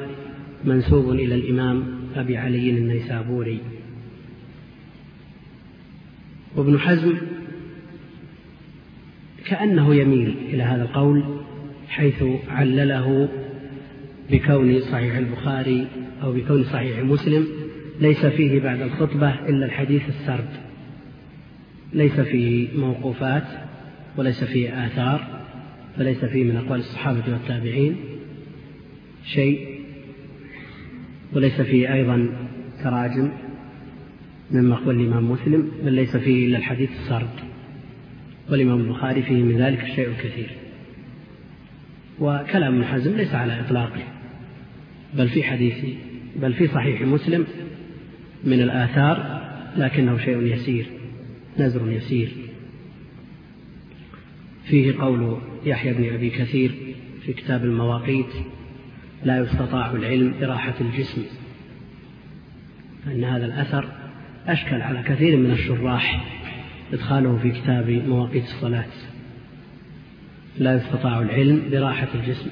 [0.65, 1.85] منسوب إلى الإمام
[2.17, 3.61] أبي علي النيسابوري.
[6.57, 7.15] وابن حزم
[9.47, 11.25] كأنه يميل إلى هذا القول
[11.89, 13.29] حيث علله
[14.31, 15.87] بكون صحيح البخاري
[16.23, 17.47] أو بكون صحيح مسلم
[18.01, 20.49] ليس فيه بعد الخطبة إلا الحديث السرد.
[21.93, 23.47] ليس فيه موقوفات
[24.17, 25.41] وليس فيه آثار
[25.97, 27.97] فليس فيه من أقوال الصحابة والتابعين
[29.25, 29.81] شيء
[31.33, 32.29] وليس فيه أيضا
[32.85, 33.33] تراجم
[34.51, 37.31] مما قال الإمام مسلم بل ليس فيه إلا الحديث السرد.
[38.51, 40.51] والإمام البخاري فيه من ذلك الشيء الكثير.
[42.21, 44.16] وكلام ابن حزم ليس على إطلاقه.
[45.17, 45.85] بل في حديث
[46.37, 47.47] بل في صحيح مسلم
[48.45, 49.47] من الآثار
[49.77, 50.87] لكنه شيء يسير
[51.59, 52.33] نزر يسير.
[54.65, 56.73] فيه قول يحيى بن أبي كثير
[57.23, 58.33] في كتاب المواقيت
[59.25, 61.23] لا يستطاع العلم براحة الجسم
[63.07, 63.89] فإن هذا الأثر
[64.47, 66.25] أشكل على كثير من الشراح
[66.93, 68.87] إدخاله في كتاب مواقيت الصلاة.
[70.59, 72.51] لا يستطاع العلم براحة الجسم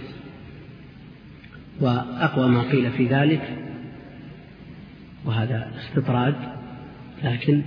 [1.80, 3.56] وأقوى ما قيل في ذلك
[5.24, 6.34] وهذا استطراد
[7.24, 7.62] لكن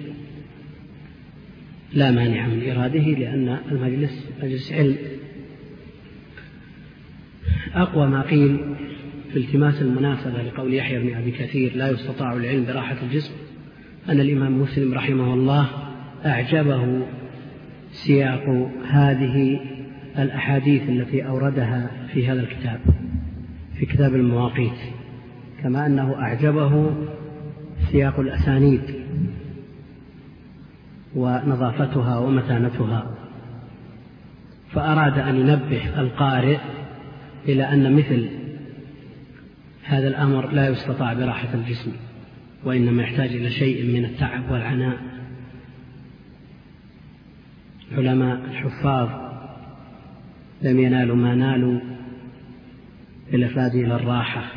[1.93, 4.97] لا مانع من إراده لأن المجلس مجلس علم.
[7.73, 8.75] أقوى ما قيل
[9.33, 13.33] في التماس المناسبة لقول يحيى بن أبي كثير لا يستطاع العلم براحة الجسم.
[14.09, 15.69] أن الإمام مسلم رحمه الله
[16.25, 17.07] أعجبه
[17.91, 19.59] سياق هذه
[20.17, 22.79] الأحاديث التي أوردها في هذا الكتاب.
[23.79, 24.77] في كتاب المواقيت
[25.63, 26.95] كما أنه أعجبه
[27.91, 28.81] سياق الأسانيد
[31.15, 33.15] ونظافتها ومتانتها
[34.71, 36.57] فأراد أن ينبه القارئ
[37.45, 38.29] إلى أن مثل
[39.83, 41.91] هذا الأمر لا يستطاع براحة الجسم
[42.65, 44.97] وإنما يحتاج إلى شيء من التعب والعناء.
[47.91, 49.09] علماء الحفاظ
[50.61, 51.79] لم ينالوا ما نالوا
[53.31, 54.51] بالإفراد إلى الراحة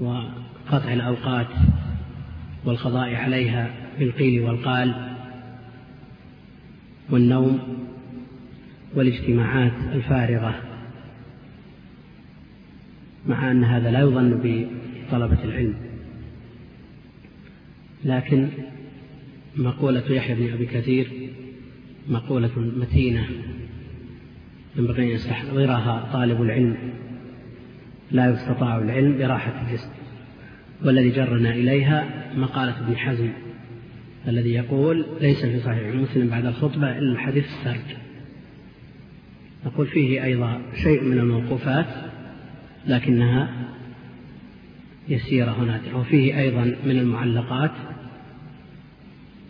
[0.00, 1.48] وقطع الأوقات
[2.64, 5.12] والقضاء عليها بالقيل والقال
[7.10, 7.58] والنوم
[8.94, 10.62] والاجتماعات الفارغة
[13.26, 15.74] مع أن هذا لا يظن بطلبة العلم.
[18.04, 18.48] لكن
[19.56, 21.30] مقولة يحيى بن أبي كثير
[22.08, 23.28] مقولة متينة.
[24.76, 26.76] ينبغي أن يستحضرها طالب العلم.
[28.10, 29.90] لا يستطاع العلم براحة الجسم.
[30.84, 32.06] والذي جرنا إليها
[32.36, 33.30] مقالة ابن حزم
[34.28, 37.96] الذي يقول ليس في صحيح مسلم بعد الخطبة إلا الحديث السرد.
[39.66, 41.86] نقول فيه أيضا شيء من الموقوفات
[42.86, 43.48] لكنها
[45.08, 45.80] يسيرة هناك.
[45.94, 47.72] وفيه أيضا من المعلقات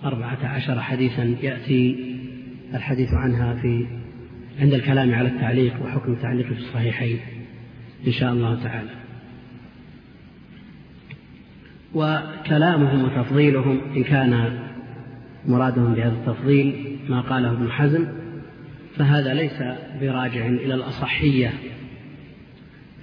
[0.04, 2.16] أربعة عشر حديثا يأتي
[2.74, 3.86] الحديث عنها في
[4.60, 7.18] عند الكلام على التعليق وحكم التعليق في الصحيحين
[8.06, 8.90] إن شاء الله تعالى.
[11.94, 14.58] وكلامهم وتفضيلهم إن كان
[15.46, 18.06] مرادهم بهذا التفضيل ما قاله ابن حزم
[18.96, 19.62] فهذا ليس
[20.00, 21.52] براجع إلى الأصحية.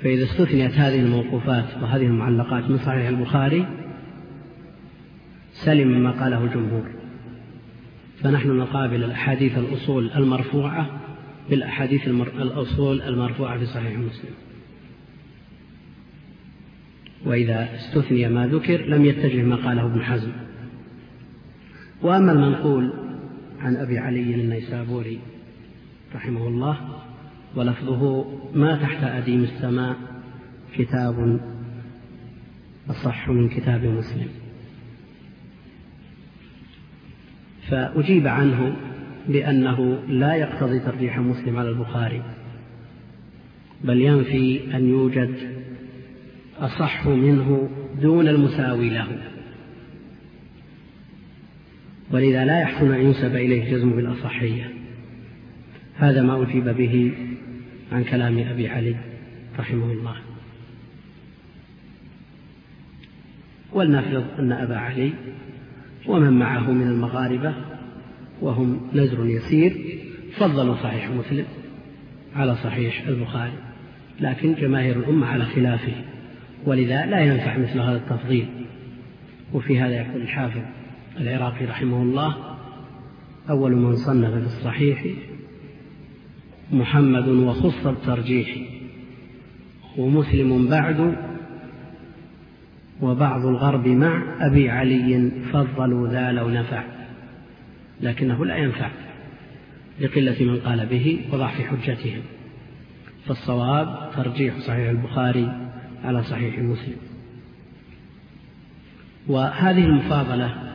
[0.04, 3.66] فإذا استثنيت هذه الموقوفات وهذه المعلقات من صحيح البخاري
[5.54, 6.90] سلم مما قاله الجمهور.
[8.24, 10.99] فنحن نقابل الأحاديث الأصول المرفوعة
[11.50, 14.34] بالأحاديث الأصول المرفوعة في صحيح مسلم.
[17.26, 20.32] وإذا استثني ما ذكر لم يتجه ما قاله ابن حزم.
[22.02, 22.94] وأما المنقول
[23.60, 25.20] عن أبي علي النيسابوري
[26.16, 27.02] رحمه الله
[27.56, 29.96] ولفظه ما تحت أديم السماء
[30.76, 31.40] كتاب
[32.90, 34.28] أصح من كتاب مسلم.
[37.70, 38.89] فأجيب عنه
[39.30, 42.22] بأنه لا يقتضي ترجيح مسلم على البخاري
[43.84, 45.36] بل ينفي أن يوجد
[46.58, 47.70] أصح منه
[48.02, 49.08] دون المساوي له.
[52.12, 54.72] ولذا لا يحسن أن ينسب إليه جزم بالأصحية.
[55.96, 57.12] هذا ما أجيب به
[57.92, 58.96] عن كلام أبي علي
[59.60, 60.16] رحمه الله.
[63.74, 65.14] ولنفرض أن أبا علي
[66.08, 67.54] ومن معه من المغاربة
[68.42, 69.78] وهم نزر يسير
[70.38, 71.46] فضلوا صحيح مسلم
[72.36, 73.54] على صحيح البخاري
[74.20, 75.94] لكن جماهير الأمة على خلافه
[76.66, 78.48] ولذا لا ينفع مثل هذا التفضيل.
[79.54, 80.62] وفي هذا يقول الحافظ
[81.18, 82.36] العراقي رحمه الله
[83.50, 85.06] أول من صنف في الصحيح
[86.72, 88.58] محمد وخص الترجيح
[89.98, 91.16] ومسلم بعد
[93.02, 96.99] وبعض الغرب مع أبي علي فضلوا ذا لو نفع.
[98.02, 98.92] لكنه لا ينفع
[100.00, 102.22] لقلة من قال به وضعف حجتهم.
[103.26, 105.70] فالصواب ترجيح صحيح البخاري
[106.04, 106.98] على صحيح مسلم.
[109.28, 110.74] وهذه المفاضلة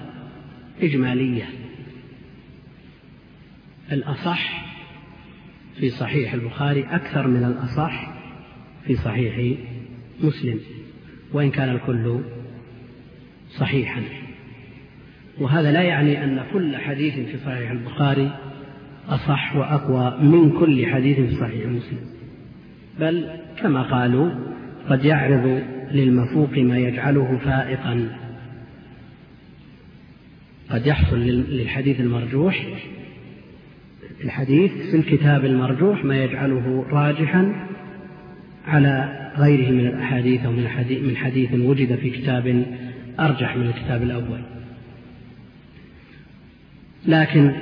[0.83, 1.49] إجمالية.
[3.93, 4.64] الأصح
[5.77, 8.14] في صحيح البخاري أكثر من الأصح
[8.87, 9.59] في صحيح
[10.20, 10.61] مسلم.
[11.33, 12.20] وإن كان الكل
[13.49, 14.24] صحيحا.
[15.41, 18.30] وهذا لا يعني أن كل حديث في صحيح البخاري
[19.09, 21.99] أصح وأقوى من كل حديث في صحيح مسلم.
[23.01, 23.26] بل
[23.62, 24.30] كما قالوا
[24.89, 25.62] قد يعرض
[25.93, 28.09] للمفوق ما يجعله فائقا.
[30.70, 32.66] قد يحصل للحديث المرجوح
[34.24, 37.66] الحديث في الكتاب المرجوح ما يجعله راجحا
[38.66, 42.64] على غيره من الأحاديث أو من حديث, وجد في كتاب
[43.20, 44.41] أرجح من الكتاب الأول.
[47.07, 47.53] لكن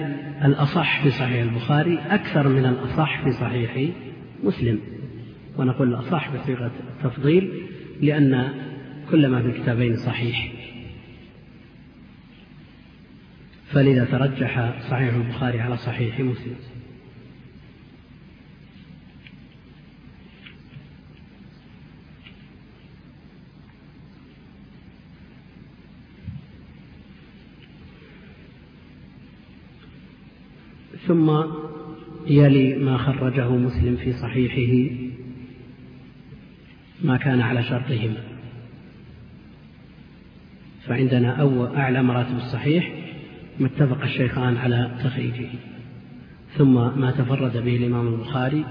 [0.44, 3.90] الأصح في صحيح البخاري أكثر من الأصح في صحيح
[4.44, 4.78] مسلم.
[5.58, 7.52] ونقول الأصح بصيغة التفضيل
[8.00, 8.48] لأن
[9.10, 10.52] كل ما في الكتابين صحيح.
[13.70, 16.56] فلذا ترجح صحيح البخاري على صحيح مسلم.
[31.06, 31.42] ثم
[32.26, 34.94] يلي ما خرجه مسلم في صحيحه
[37.04, 38.22] ما كان على شرطهما.
[40.86, 42.92] فعندنا أول أعلى مراتب الصحيح
[43.60, 45.48] ما اتفق الشيخان على تخريجه.
[46.58, 48.64] ثم ما تفرد به الإمام البخاري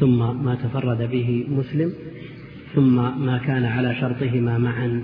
[0.00, 1.92] ثم ما تفرد به مسلم
[2.74, 2.94] ثم
[3.26, 5.02] ما كان على شرطهما معا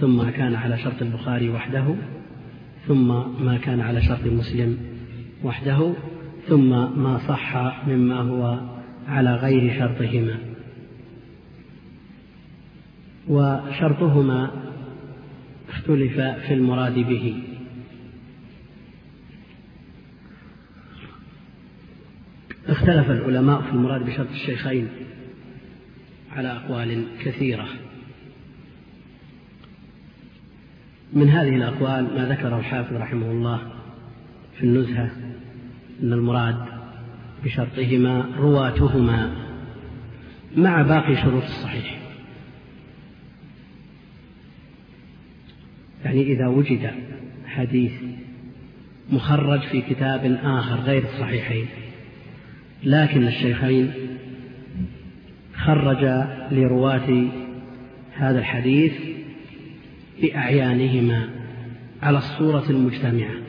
[0.00, 1.94] ثم ما كان على شرط البخاري وحده
[2.88, 3.08] ثم
[3.44, 4.78] ما كان على شرط مسلم
[5.44, 5.94] وحده
[6.48, 6.68] ثم
[7.02, 7.56] ما صح
[7.88, 8.60] مما هو
[9.08, 10.38] على غير شرطهما.
[13.28, 14.50] وشرطهما
[15.68, 17.42] اختلف في المراد به.
[22.68, 24.88] اختلف العلماء في المراد بشرط الشيخين
[26.36, 27.66] على أقوال كثيرة.
[31.12, 33.72] من هذه الأقوال ما ذكره الحافظ رحمه الله
[34.58, 35.29] في النزهة
[36.02, 36.56] أن المراد
[37.44, 39.32] بشرطهما رواتهما
[40.56, 41.98] مع باقي شروط الصحيح.
[46.04, 46.90] يعني إذا وجد
[47.46, 47.92] حديث
[49.12, 51.66] مخرج في كتاب آخر غير الصحيحين
[52.84, 53.92] لكن الشيخين
[55.54, 56.04] خرج
[56.50, 57.24] لرواة
[58.14, 58.92] هذا الحديث
[60.22, 61.28] بأعيانهما
[62.02, 63.39] على الصورة المجتمعة.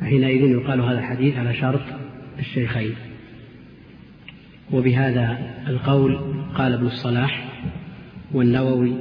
[0.00, 1.80] فحينئذ يقال هذا الحديث على شرط
[2.38, 2.94] الشيخين.
[4.72, 5.38] وبهذا
[5.68, 6.18] القول
[6.54, 7.48] قال ابن الصلاح
[8.32, 8.94] والنووي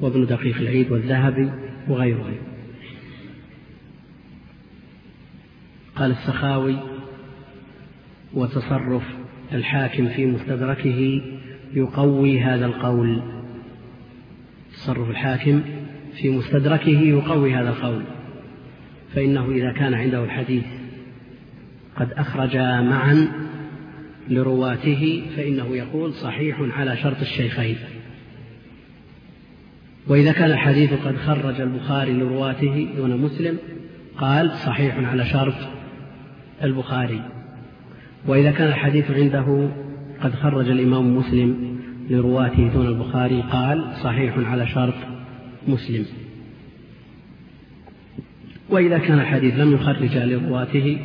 [0.00, 1.50] وابن دقيق العيد والذهبي
[1.88, 2.36] وغيرهم.
[5.96, 6.76] قال السخاوي
[8.34, 9.02] وتصرف
[9.52, 11.22] الحاكم في مستدركه
[11.74, 13.22] يقوي هذا القول.
[14.72, 15.62] تصرف الحاكم
[16.14, 18.02] في مستدركه يقوي هذا القول.
[19.14, 20.64] فإنه إذا كان عنده الحديث
[21.96, 23.28] قد أخرج معا
[24.28, 27.76] لرواته فإنه يقول صحيح على شرط الشيخين.
[30.06, 33.58] وإذا كان الحديث قد خرج البخاري لرواته دون مسلم
[34.18, 35.54] قال صحيح على شرط
[36.62, 37.22] البخاري.
[38.26, 39.68] وإذا كان الحديث عنده
[40.20, 41.78] قد خرج الإمام مسلم
[42.10, 44.94] لرواته دون البخاري قال صحيح على شرط
[45.68, 46.06] مسلم.
[48.70, 50.98] وإذا كان الحديث لم يخرج لرواته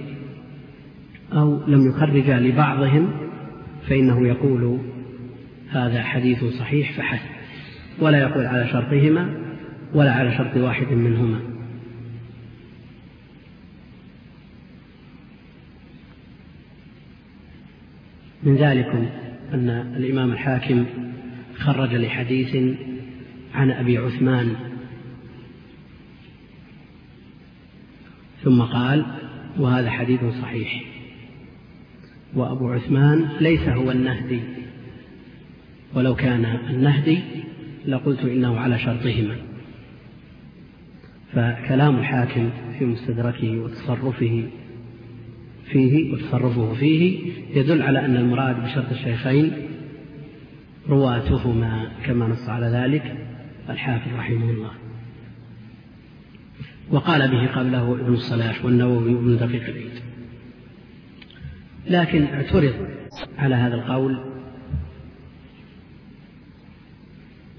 [1.33, 3.11] أو لم يخرج لبعضهم
[3.89, 4.79] فإنه يقول
[5.69, 7.29] هذا حديث صحيح فحسب
[7.99, 9.29] ولا يقول على شرطهما
[9.93, 11.39] ولا على شرط واحد منهما.
[18.43, 19.05] من ذلكم
[19.53, 20.85] أن الإمام الحاكم
[21.57, 22.77] خرج لحديث
[23.53, 24.55] عن أبي عثمان
[28.45, 29.05] ثم قال
[29.59, 30.83] وهذا حديث صحيح.
[32.33, 34.39] وأبو عثمان ليس هو النهدي
[35.93, 37.19] ولو كان النهدي
[37.87, 39.35] لقلت إنه على شرطهما.
[41.33, 42.49] فكلام الحاكم
[42.79, 44.43] في مستدركه وتصرفه
[45.71, 49.51] فيه وتصرفه فيه يدل على أن المراد بشرط الشيخين
[50.89, 53.15] رواتهما كما نص على ذلك
[53.69, 54.84] الحافظ رحمه الله.
[56.91, 60.01] وقال به قبله ابن الصلاح والنووي وابن دقيق العيد.
[61.89, 62.73] لكن اعترض
[63.37, 64.19] على هذا القول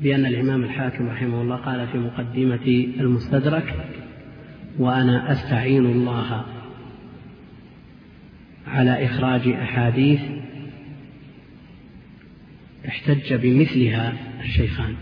[0.02, 3.74] بأن الإمام الحاكم رحمه الله قال في مقدمة المستدرك
[4.78, 6.44] وأنا أستعين الله
[8.66, 10.20] على إخراج أحاديث
[12.88, 14.94] احتج بمثلها الشيخان.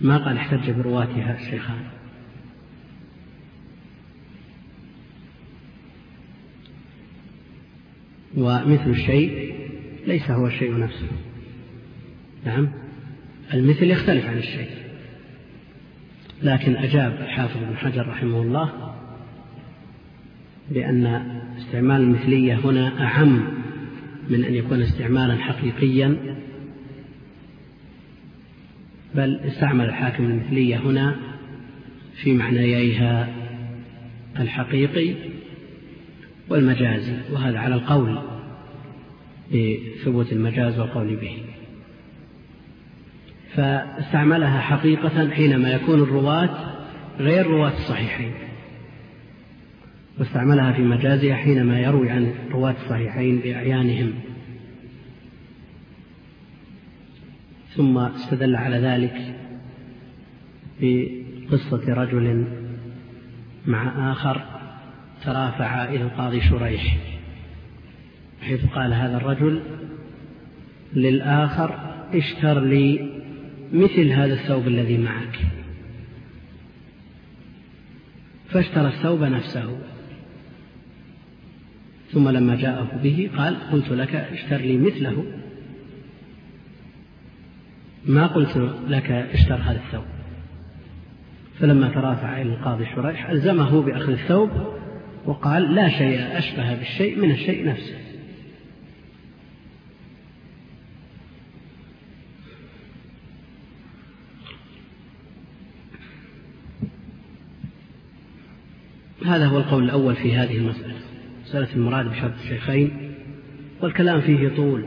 [0.00, 1.84] ما قال احتج برواتها الشيخان.
[8.36, 9.54] ومثل الشيء
[10.06, 11.08] ليس هو الشيء نفسه.
[12.46, 12.68] نعم.
[13.54, 14.70] المثل يختلف عن الشيء.
[16.42, 18.94] لكن أجاب الحافظ بن حجر رحمه الله
[20.70, 21.06] بأن
[21.58, 23.40] استعمال المثلية هنا أعم
[24.30, 26.36] من أن يكون استعمالا حقيقيا
[29.14, 31.16] بل استعمل الحاكم المثلية هنا
[32.22, 33.28] في معنييها
[34.38, 35.14] الحقيقي
[36.48, 38.18] والمجازي وهذا على القول
[39.52, 41.38] بثبوت المجاز والقول به.
[43.54, 46.50] فاستعملها حقيقة حينما يكون الرواة
[47.18, 48.32] غير رواة الصحيحين.
[50.18, 54.12] واستعملها في مجازها حينما يروي عن رواة الصحيحين بأعيانهم.
[57.76, 59.34] ثم استدل على ذلك
[60.80, 62.44] بقصة رجل
[63.66, 64.42] مع آخر
[65.24, 66.96] ترافع إلى القاضي شريح
[68.40, 69.62] حيث قال هذا الرجل
[70.94, 73.18] للآخر اشتر لي
[73.72, 75.38] مثل هذا الثوب الذي معك.
[78.48, 79.78] فاشترى الثوب نفسه.
[82.12, 85.24] ثم لما جاءه به قال قلت لك اشتر لي مثله.
[88.08, 88.56] ما قلت
[88.88, 90.04] لك اشتر هذا الثوب.
[91.60, 94.50] فلما ترافع إلى القاضي شريح ألزمه بأخذ الثوب
[95.26, 97.98] وقال لا شيء أشبه بالشيء من الشيء نفسه.
[109.26, 110.94] هذا هو القول الأول في هذه المسألة.
[111.42, 113.14] مسألة المراد بشرط الشيخين
[113.82, 114.86] والكلام فيه طول.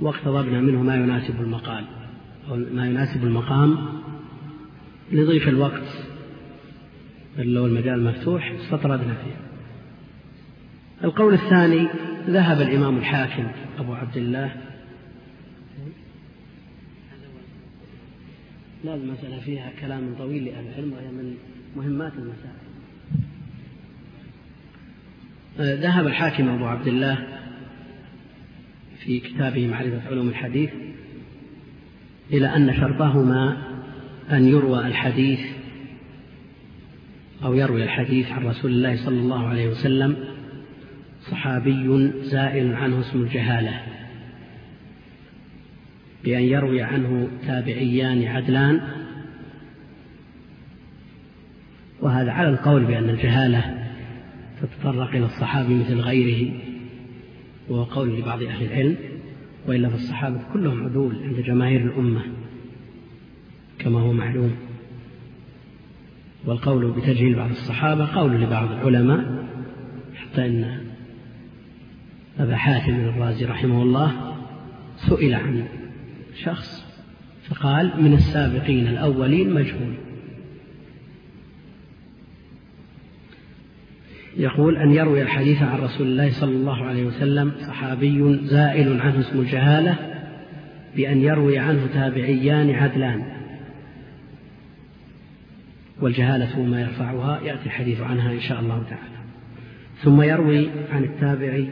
[0.00, 1.84] واقتضبنا منه ما يناسب المقال
[2.48, 3.78] أو ما يناسب المقام
[5.12, 6.08] لضيف الوقت.
[7.38, 9.36] لو المجال مفتوح استطردنا فيه.
[11.04, 11.88] القول الثاني
[12.26, 13.46] ذهب الإمام الحاكم
[13.78, 14.56] أبو عبد الله.
[18.84, 21.34] لا المسألة فيها كلام طويل لأهل العلم وهي من
[21.76, 22.68] مهمات المسائل.
[25.82, 27.26] ذهب الحاكم أبو عبد الله
[29.04, 30.70] في كتابه معرفة علوم الحديث
[32.32, 33.56] إلى أن شرطهما
[34.30, 35.40] أن يروى الحديث
[37.44, 40.16] أو يروي الحديث عن رسول الله صلى الله عليه وسلم
[41.20, 43.80] صحابي زائل عنه اسم الجهالة
[46.24, 48.80] بأن يروي عنه تابعيان عدلان.
[52.00, 53.88] وهذا على القول بأن الجهالة
[54.62, 56.52] تتطرق إلى الصحابي مثل غيره.
[57.68, 58.96] وهو قول لبعض أهل العلم
[59.66, 62.22] وإلا فالصحابة كلهم عدول عند جماهير الأمة
[63.78, 64.56] كما هو معلوم.
[66.46, 69.44] والقول بتجهيل بعض الصحابة قول لبعض العلماء
[70.16, 70.80] حتى إن
[72.38, 74.34] أبا حاتم الرازي رحمه الله
[74.96, 75.64] سئل عن
[76.42, 76.86] شخص
[77.48, 79.94] فقال من السابقين الأولين مجهول.
[84.38, 89.40] يقول أن يروي الحديث عن رسول الله صلى الله عليه وسلم صحابي زائل عنه اسم
[89.40, 89.96] الجهالة
[90.96, 93.22] بأن يروي عنه تابعيان عدلان.
[96.00, 99.18] والجهالة ما يرفعها يأتي الحديث عنها إن شاء الله تعالى.
[100.02, 101.68] ثم يروي عن التابعي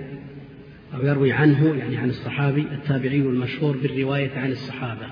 [0.95, 5.07] أو يروي عنه يعني عن الصحابي التابعي المشهور بالرواية عن الصحابة.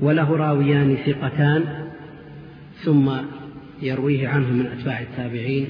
[0.00, 1.64] وله راويان ثقتان
[2.74, 3.12] ثم
[3.82, 5.68] يرويه عنه من أتباع التابعين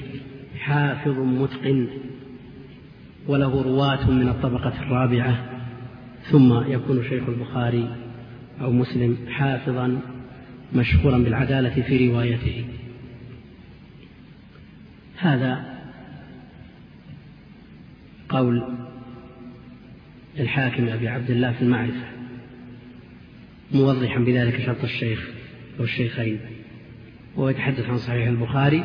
[0.65, 1.87] حافظ متقن
[3.27, 5.45] وله رواة من الطبقة الرابعة
[6.31, 7.95] ثم يكون شيخ البخاري
[8.61, 10.01] أو مسلم حافظا
[10.75, 12.65] مشهورا بالعدالة في روايته.
[15.17, 15.65] هذا
[18.29, 18.63] قول
[20.39, 22.05] الحاكم أبي عبد الله في المعرفة
[23.71, 25.29] موضحا بذلك شرط الشيخ
[25.79, 26.39] والشيخين
[27.35, 28.83] وهو يتحدث عن صحيح البخاري.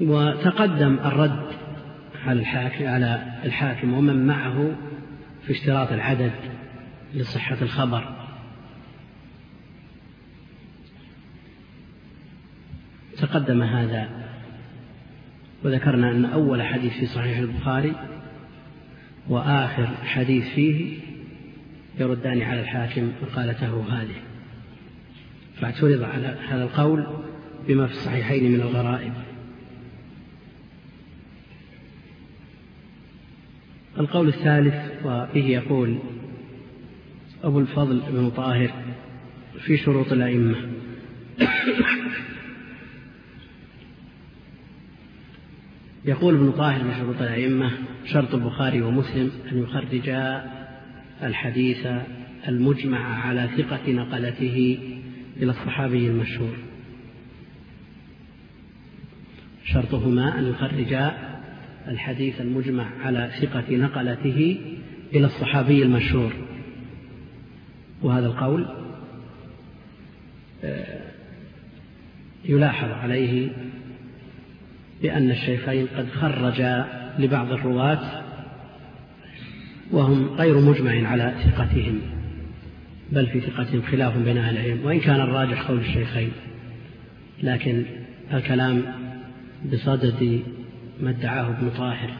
[0.00, 1.46] وتقدم الرد
[2.26, 4.76] على الحاكم على الحاكم ومن معه
[5.42, 6.32] في اشتراط العدد
[7.14, 8.16] لصحة الخبر.
[13.18, 14.08] تقدم هذا
[15.64, 17.94] وذكرنا أن أول حديث في صحيح البخاري
[19.28, 20.98] وآخر حديث فيه
[21.98, 24.16] يردان على الحاكم مقالته هذه.
[25.60, 27.06] فاعترض على هذا القول
[27.68, 29.12] بما في الصحيحين من الغرائب.
[33.98, 34.74] القول الثالث
[35.04, 35.98] وبه يقول
[37.44, 38.70] أبو الفضل بن طاهر
[39.66, 40.56] في شروط الأئمة.
[46.04, 47.70] يقول ابن طاهر من شروط الأئمة
[48.12, 50.50] شرط البخاري ومسلم أن يخرجا
[51.22, 51.86] الحديث
[52.48, 54.78] المجمع على ثقة نقلته
[55.36, 56.56] إلى الصحابي المشهور.
[59.64, 61.35] شرطهما أن يخرجا
[61.88, 64.60] الحديث المجمع على ثقة نقلته
[65.14, 66.32] إلى الصحابي المشهور.
[68.02, 68.66] وهذا القول
[70.64, 71.00] آه،
[72.44, 73.48] يلاحظ عليه
[75.02, 76.86] بأن الشيخين قد خرجا
[77.18, 78.22] لبعض الرواة
[79.90, 82.00] وهم غير مجمع على ثقتهم
[83.12, 86.30] بل في ثقتهم خلاف بين أهل العلم وإن كان الراجح قول الشيخين.
[87.42, 87.84] لكن
[88.32, 88.82] الكلام
[89.72, 90.42] بصدد
[91.00, 92.10] ما ادعاه ابن طاهر.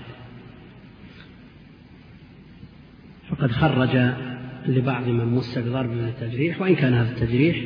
[3.31, 3.97] فقد خرج
[4.67, 7.57] لبعض من مس بضرب من التجريح وإن كان هذا التجريح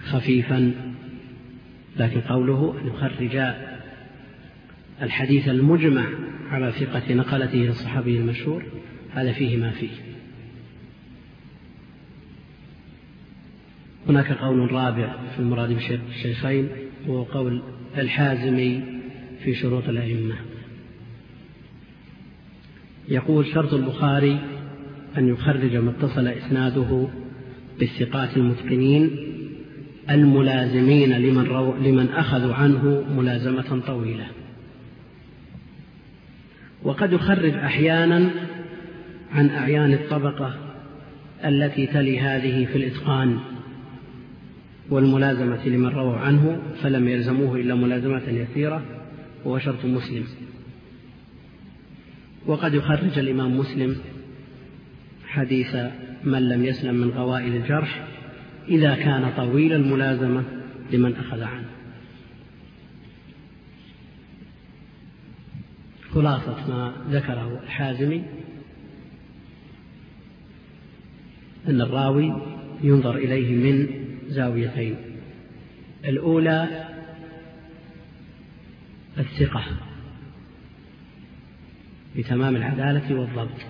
[0.00, 0.72] خفيفا
[1.96, 3.54] لكن قوله أن يخرج
[5.02, 6.06] الحديث المجمع
[6.50, 8.64] على ثقة نقلته للصحابي المشهور
[9.14, 9.90] هذا فيه ما فيه.
[14.08, 16.68] هناك قول رابع في المراد بالشيخين
[17.06, 17.62] وهو قول
[17.98, 18.97] الحازمي
[19.44, 20.34] في شروط الأئمة.
[23.08, 24.38] يقول شرط البخاري
[25.18, 27.08] أن يخرج ما اتصل إسناده
[27.78, 29.10] بالثقات المتقنين
[30.10, 34.26] الملازمين لمن, رو لمن أخذوا عنه ملازمة طويلة.
[36.82, 38.30] وقد يخرج أحيانا
[39.32, 40.54] عن أعيان الطبقة
[41.44, 43.38] التي تلي هذه في الإتقان
[44.90, 48.97] والملازمة لمن رووا عنه فلم يلزموه إلا ملازمة يسيرة.
[49.48, 50.24] وهو شرط مسلم.
[52.46, 53.96] وقد يخرج الإمام مسلم
[55.26, 55.76] حديث
[56.24, 58.06] من لم يسلم من غوائل الجرح
[58.68, 60.44] إذا كان طويل الملازمة
[60.92, 61.68] لمن أخذ عنه.
[66.10, 68.22] خلاصة ما ذكره الحازمي
[71.68, 72.42] أن الراوي
[72.82, 73.88] ينظر إليه من
[74.28, 74.96] زاويتين.
[76.04, 76.87] الأولى
[79.18, 79.64] الثقة
[82.16, 83.60] بتمام العدالة والضبط.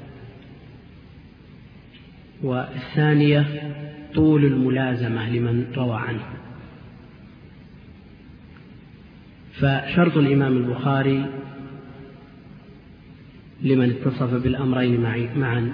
[2.43, 3.73] والثانية
[4.15, 6.25] طول الملازمة لمن روى عنه.
[9.53, 11.27] فشرط الإمام البخاري
[13.63, 15.01] لمن اتصف بالأمرين
[15.37, 15.73] معا.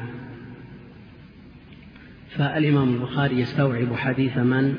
[2.31, 4.75] فالإمام البخاري يستوعب حديث من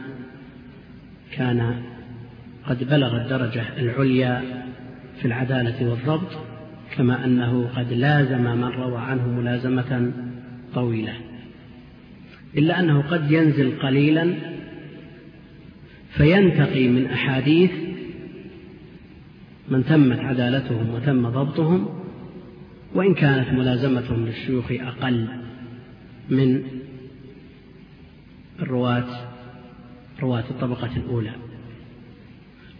[1.31, 1.84] كان
[2.65, 4.65] قد بلغ الدرجة العليا
[5.20, 6.32] في العدالة والضبط
[6.96, 10.12] كما أنه قد لازم من روى عنه ملازمة
[10.74, 11.14] طويلة.
[12.58, 14.34] إلا أنه قد ينزل قليلا
[16.18, 17.72] فينتقي من أحاديث
[19.70, 21.90] من تمت عدالتهم وتم ضبطهم
[22.94, 25.28] وإن كانت ملازمتهم للشيوخ أقل
[26.30, 26.64] من
[28.60, 29.06] الرواة
[30.22, 31.32] رواة الطبقة الأولى.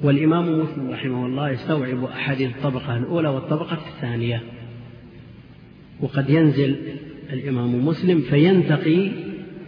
[0.02, 4.44] والإمام مسلم رحمه الله يستوعب أحاديث الطبقة الأولى والطبقة الثانية.
[6.02, 6.76] وقد ينزل
[7.34, 9.12] الإمام مسلم فينتقي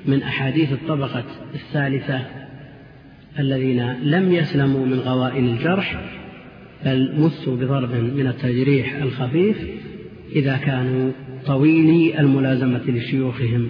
[0.05, 1.23] من أحاديث الطبقة
[1.53, 2.25] الثالثة
[3.39, 6.01] الذين لم يسلموا من غوائل الجرح
[6.85, 9.57] بل مسوا بضرب من التجريح الخفيف
[10.35, 11.11] إذا كانوا
[11.45, 13.69] طويلي الملازمة لشيوخهم.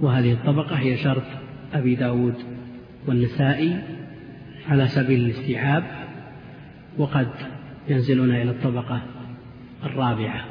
[0.00, 1.24] وهذه الطبقة هي شرط
[1.72, 2.34] أبي داود.
[3.08, 3.78] والنسائي
[4.68, 5.84] على سبيل الاستيعاب
[6.98, 7.28] وقد
[7.88, 9.02] ينزلون إلى الطبقة
[9.84, 10.44] الرابعة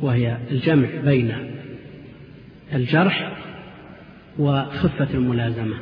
[0.00, 1.34] وهي الجمع بين
[2.74, 3.36] الجرح
[4.38, 5.76] وخفة الملازمة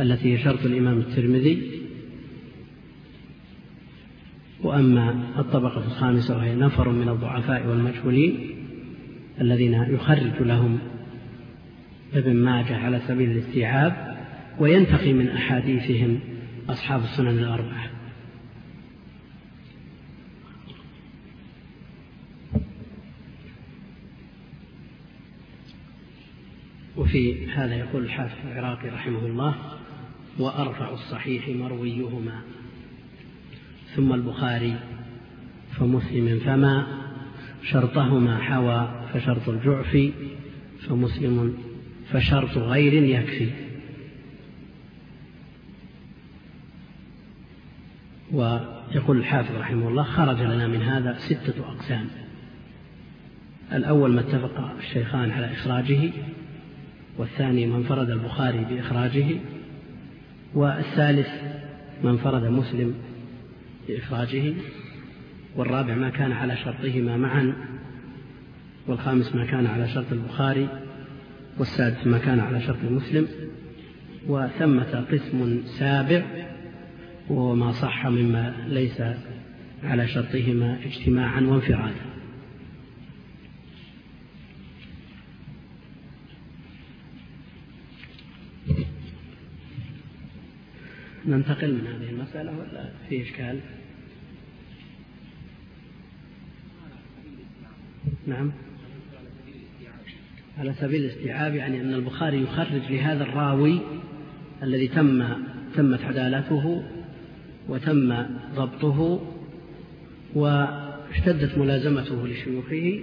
[0.00, 1.82] التي هي شرط الإمام الترمذي.
[4.62, 8.50] وأما الطبقة الخامسة وهي نفر من الضعفاء والمجهولين
[9.40, 10.78] الذين يخرج لهم
[12.14, 14.16] ابن ماجه على سبيل الاستيعاب
[14.58, 16.20] وينتقي من أحاديثهم
[16.68, 17.90] أصحاب السنن الأربعة.
[26.96, 29.54] وفي هذا يقول الحافظ العراقي رحمه الله
[30.38, 32.40] وأرفع الصحيح مرويهما.
[33.96, 34.76] ثم البخاري
[35.72, 36.86] فمسلم فما
[37.62, 40.12] شرطهما حوى فشرط الجعف
[40.88, 41.54] فمسلم
[42.12, 43.50] فشرط غير يكفي.
[48.32, 52.06] ويقول الحافظ رحمه الله خرج لنا من هذا ستة أقسام.
[53.72, 56.10] الأول ما اتفق الشيخان على إخراجه
[57.18, 59.26] والثاني ما انفرد البخاري بإخراجه
[60.54, 61.28] والثالث
[62.04, 62.94] ما انفرد مسلم
[63.88, 64.54] بإخراجه
[65.56, 67.54] والرابع ما كان على شرطهما معا
[68.86, 70.68] والخامس ما كان على شرط البخاري
[71.58, 73.28] والسادس ما كان على شرط مسلم
[74.26, 76.22] وثمة قسم سابع
[77.28, 79.02] وهو ما صح مما ليس
[79.82, 82.12] على شرطهما اجتماعا وانفرادا
[91.26, 93.60] ننتقل من هذه المسألة ولا في إشكال؟
[98.26, 98.52] نعم.
[100.58, 103.80] على سبيل الاستيعاب يعني أن البخاري يخرج لهذا الراوي
[104.62, 105.24] الذي تم
[105.76, 106.84] تمت عدالته
[107.68, 109.28] وتم ضبطه
[110.34, 113.00] واشتدت ملازمته لشيوخه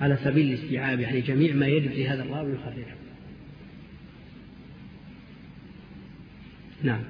[0.00, 2.86] على سبيل الاستيعاب يعني جميع ما يجب لهذا الراوي يخرجه.
[6.82, 7.00] نعم.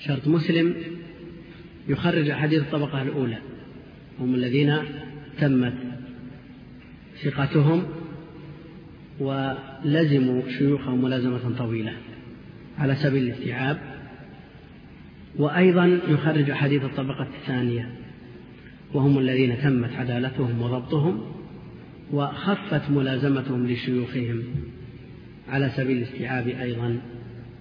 [0.00, 0.74] شرط مسلم
[1.88, 3.38] يخرج أحاديث الطبقة الأولى.
[4.20, 4.78] هم الذين
[5.38, 5.74] تمت
[7.22, 7.82] ثقتهم
[9.20, 11.92] ولزموا شيوخهم ملازمة طويلة
[12.78, 13.78] على سبيل الاستيعاب.
[15.38, 17.90] وأيضا يخرج أحاديث الطبقة الثانية
[18.94, 21.20] وهم الذين تمت عدالتهم وضبطهم
[22.12, 24.42] وخفت ملازمتهم لشيوخهم
[25.48, 27.00] على سبيل الاستيعاب أيضا.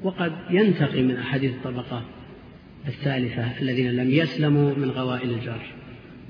[0.03, 2.05] وقد ينتقي من أحاديث الطبقة
[2.87, 5.80] الثالثة الذين لم يسلموا من غوائل الجرح.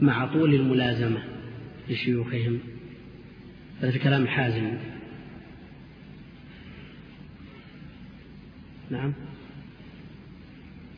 [0.02, 1.24] مع طول الملازمة
[1.90, 2.60] لشيوخهم.
[3.82, 4.72] هذا في كلام حازم.
[8.90, 9.14] نعم.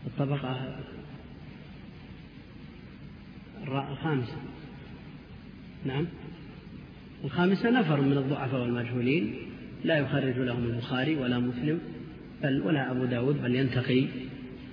[0.08, 0.80] الطبقة
[3.68, 4.36] الخامسة.
[5.86, 6.08] نعم.
[7.24, 9.36] الخامسة نفر من الضعفاء والمجهولين.
[9.84, 11.80] لا يخرج لهم البخاري ولا مسلم
[12.44, 14.06] بل ولا أبو داود بل ينتقي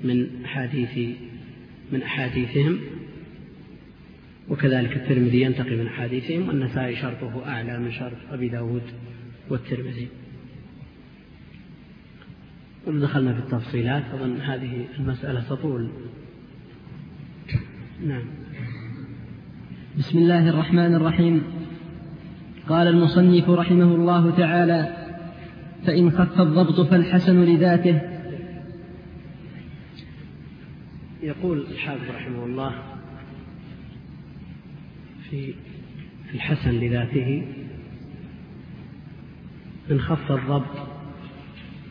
[0.04, 1.16] من أحاديث
[1.92, 2.80] من أحاديثهم.
[4.50, 8.82] وكذلك الترمذي ينتقي من أحاديثهم والنسائي شرطه أعلى من شرط أبي داود
[9.48, 10.08] والترمذي.
[12.86, 15.90] دخلنا في التفصيلات أظن هذه المسألة تطول.
[18.06, 18.24] نعم.
[19.98, 21.42] بسم الله الرحمن الرحيم.
[22.68, 24.96] قال المصنف رحمه الله تعالى
[25.86, 28.00] فإن خف الضبط فالحسن لذاته.
[31.22, 32.89] يقول الحافظ رحمه الله
[35.30, 35.54] في
[36.34, 37.42] الحسن لذاته
[39.90, 40.88] إن خف الضبط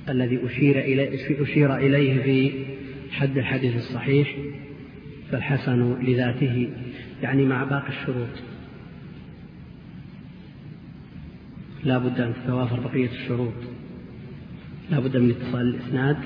[0.10, 2.66] الذي أشير إليه, أشير إليه في
[3.12, 4.36] حد الحديث الصحيح
[5.32, 6.70] فالحسن لذاته
[7.24, 8.30] يعني مع باقي الشروط.
[11.84, 13.54] لا بد أن تتوافر بقية الشروط.
[14.92, 16.18] لا بد من اتصال الإسناد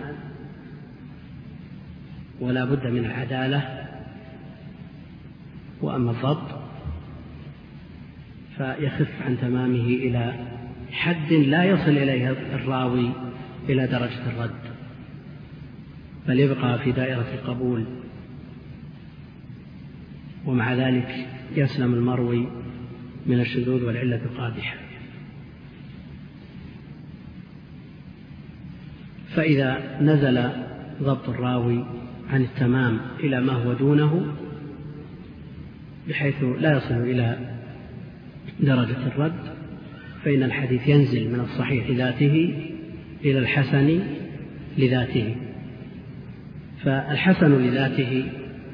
[2.40, 3.88] ولا بد من العدالة
[5.82, 6.63] وأما الضبط
[8.58, 10.34] فيخف عن تمامه إلى
[10.92, 13.12] حد لا يصل إليه الراوي
[13.70, 14.74] إلى درجة الرد
[16.28, 17.86] بل يبقى في دائرة القبول.
[20.46, 22.48] ومع ذلك يسلم المروي
[23.28, 24.76] من الشذوذ والعلة القادحة.
[29.36, 30.50] فإذا نزل
[31.02, 31.86] ضبط الراوي
[32.30, 34.34] عن التمام إلى ما هو دونه
[36.10, 37.38] بحيث لا يصل إلى
[38.66, 39.54] درجة الرد
[40.24, 42.54] فإن الحديث ينزل من الصحيح ذاته
[43.26, 44.00] إلى الحسن
[44.78, 45.36] لذاته.
[46.84, 48.26] فالحسن لذاته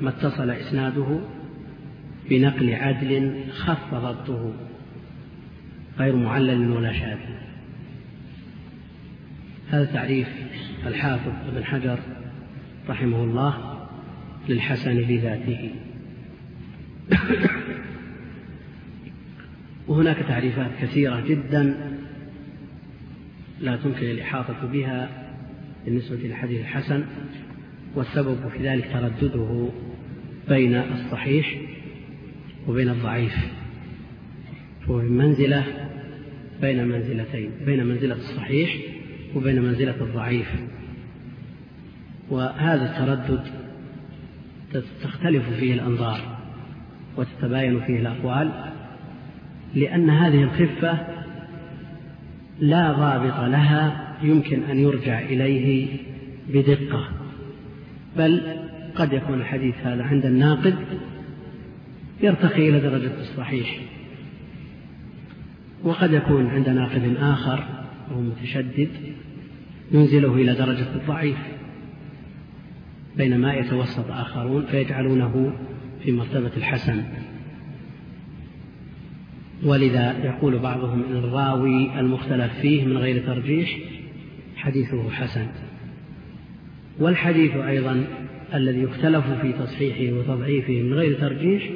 [0.02, 1.20] ما اتصل إسناده
[2.30, 4.54] بنقل عدل خف ضبطه
[6.00, 7.18] غير معلل ولا شاذ.
[9.70, 10.28] هذا تعريف
[10.88, 12.00] الحافظ ابن حجر
[12.90, 13.80] رحمه الله
[14.50, 15.72] للحسن لذاته.
[19.90, 21.76] وهناك تعريفات كثيرة جدا
[23.62, 25.10] لا تمكن الإحاطة بها
[25.86, 27.04] بالنسبة للحديث الحسن
[27.96, 29.70] والسبب في ذلك تردده
[30.50, 31.58] بين الصحيح
[32.68, 33.36] وبين الضعيف
[34.88, 35.64] فهو في منزلة
[36.62, 38.76] بين منزلتين بين منزلة الصحيح
[39.36, 40.48] وبين منزلة الضعيف.
[42.30, 43.44] وهذا التردد
[45.04, 46.38] تختلف فيه الأنظار
[47.18, 48.52] وتتباين فيه الأقوال
[49.76, 50.98] لأن هذه الخفة
[52.60, 55.88] لا ضابط لها يمكن أن يرجع إليه
[56.54, 57.08] بدقة.
[58.18, 58.42] بل
[58.96, 60.76] قد يكون الحديث هذا عند الناقد
[62.24, 63.80] يرتقي إلى درجة الصحيح.
[65.84, 67.64] وقد يكون عند ناقد آخر
[68.12, 68.90] وهو متشدد
[69.92, 71.38] ينزله إلى درجة الضعيف
[73.18, 75.54] بينما يتوسط آخرون فيجعلونه
[76.04, 77.04] في مرتبة الحسن.
[79.64, 83.78] ولذا يقول بعضهم إن الراوي المختلف فيه من غير ترجيح
[84.56, 85.48] حديثه حسن.
[87.00, 88.08] والحديث أيضا
[88.54, 91.70] الذي يختلف في تصحيحه وتضعيفه من غير ترجيح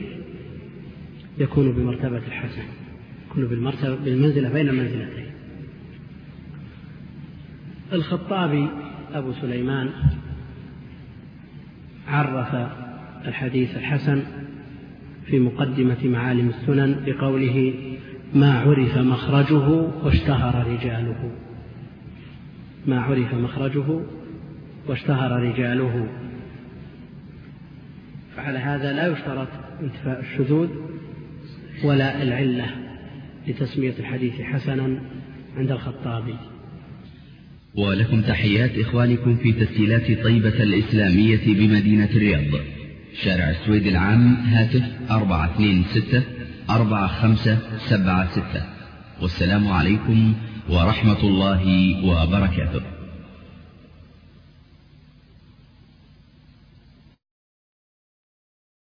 [1.38, 2.64] يكون بمرتبة الحسن
[3.30, 5.26] يكون بالمرتبة بالمنزلة بين المنزلتين.
[7.93, 8.68] الخطابي
[9.14, 9.89] أبو سليمان
[12.07, 12.55] عرف
[13.27, 14.23] الحديث الحسن
[15.25, 17.73] في مقدمة معالم السنن بقوله
[18.33, 19.67] ما عرف مخرجه
[20.03, 21.31] واشتهر رجاله
[22.87, 23.99] ما عرف مخرجه
[24.87, 26.07] واشتهر رجاله.
[28.35, 29.47] فعلى هذا لا يشترط
[29.81, 30.69] انتفاء الشذوذ
[31.83, 32.65] ولا العلة
[33.47, 35.01] لتسمية الحديث حسنا
[35.57, 36.35] عند الخطابي
[37.75, 42.72] ولكم تحيات إخوانكم في تسجيلات طيبة الإسلامية بمدينة الرياض.
[43.22, 46.23] شارع السويد العام هاتف أربعة اثنين ستة
[46.69, 47.57] أربعة خمسة
[47.90, 48.64] سبعة ستة.
[49.22, 50.34] والسلام عليكم
[50.69, 51.64] ورحمة الله
[52.06, 52.93] وبركاته.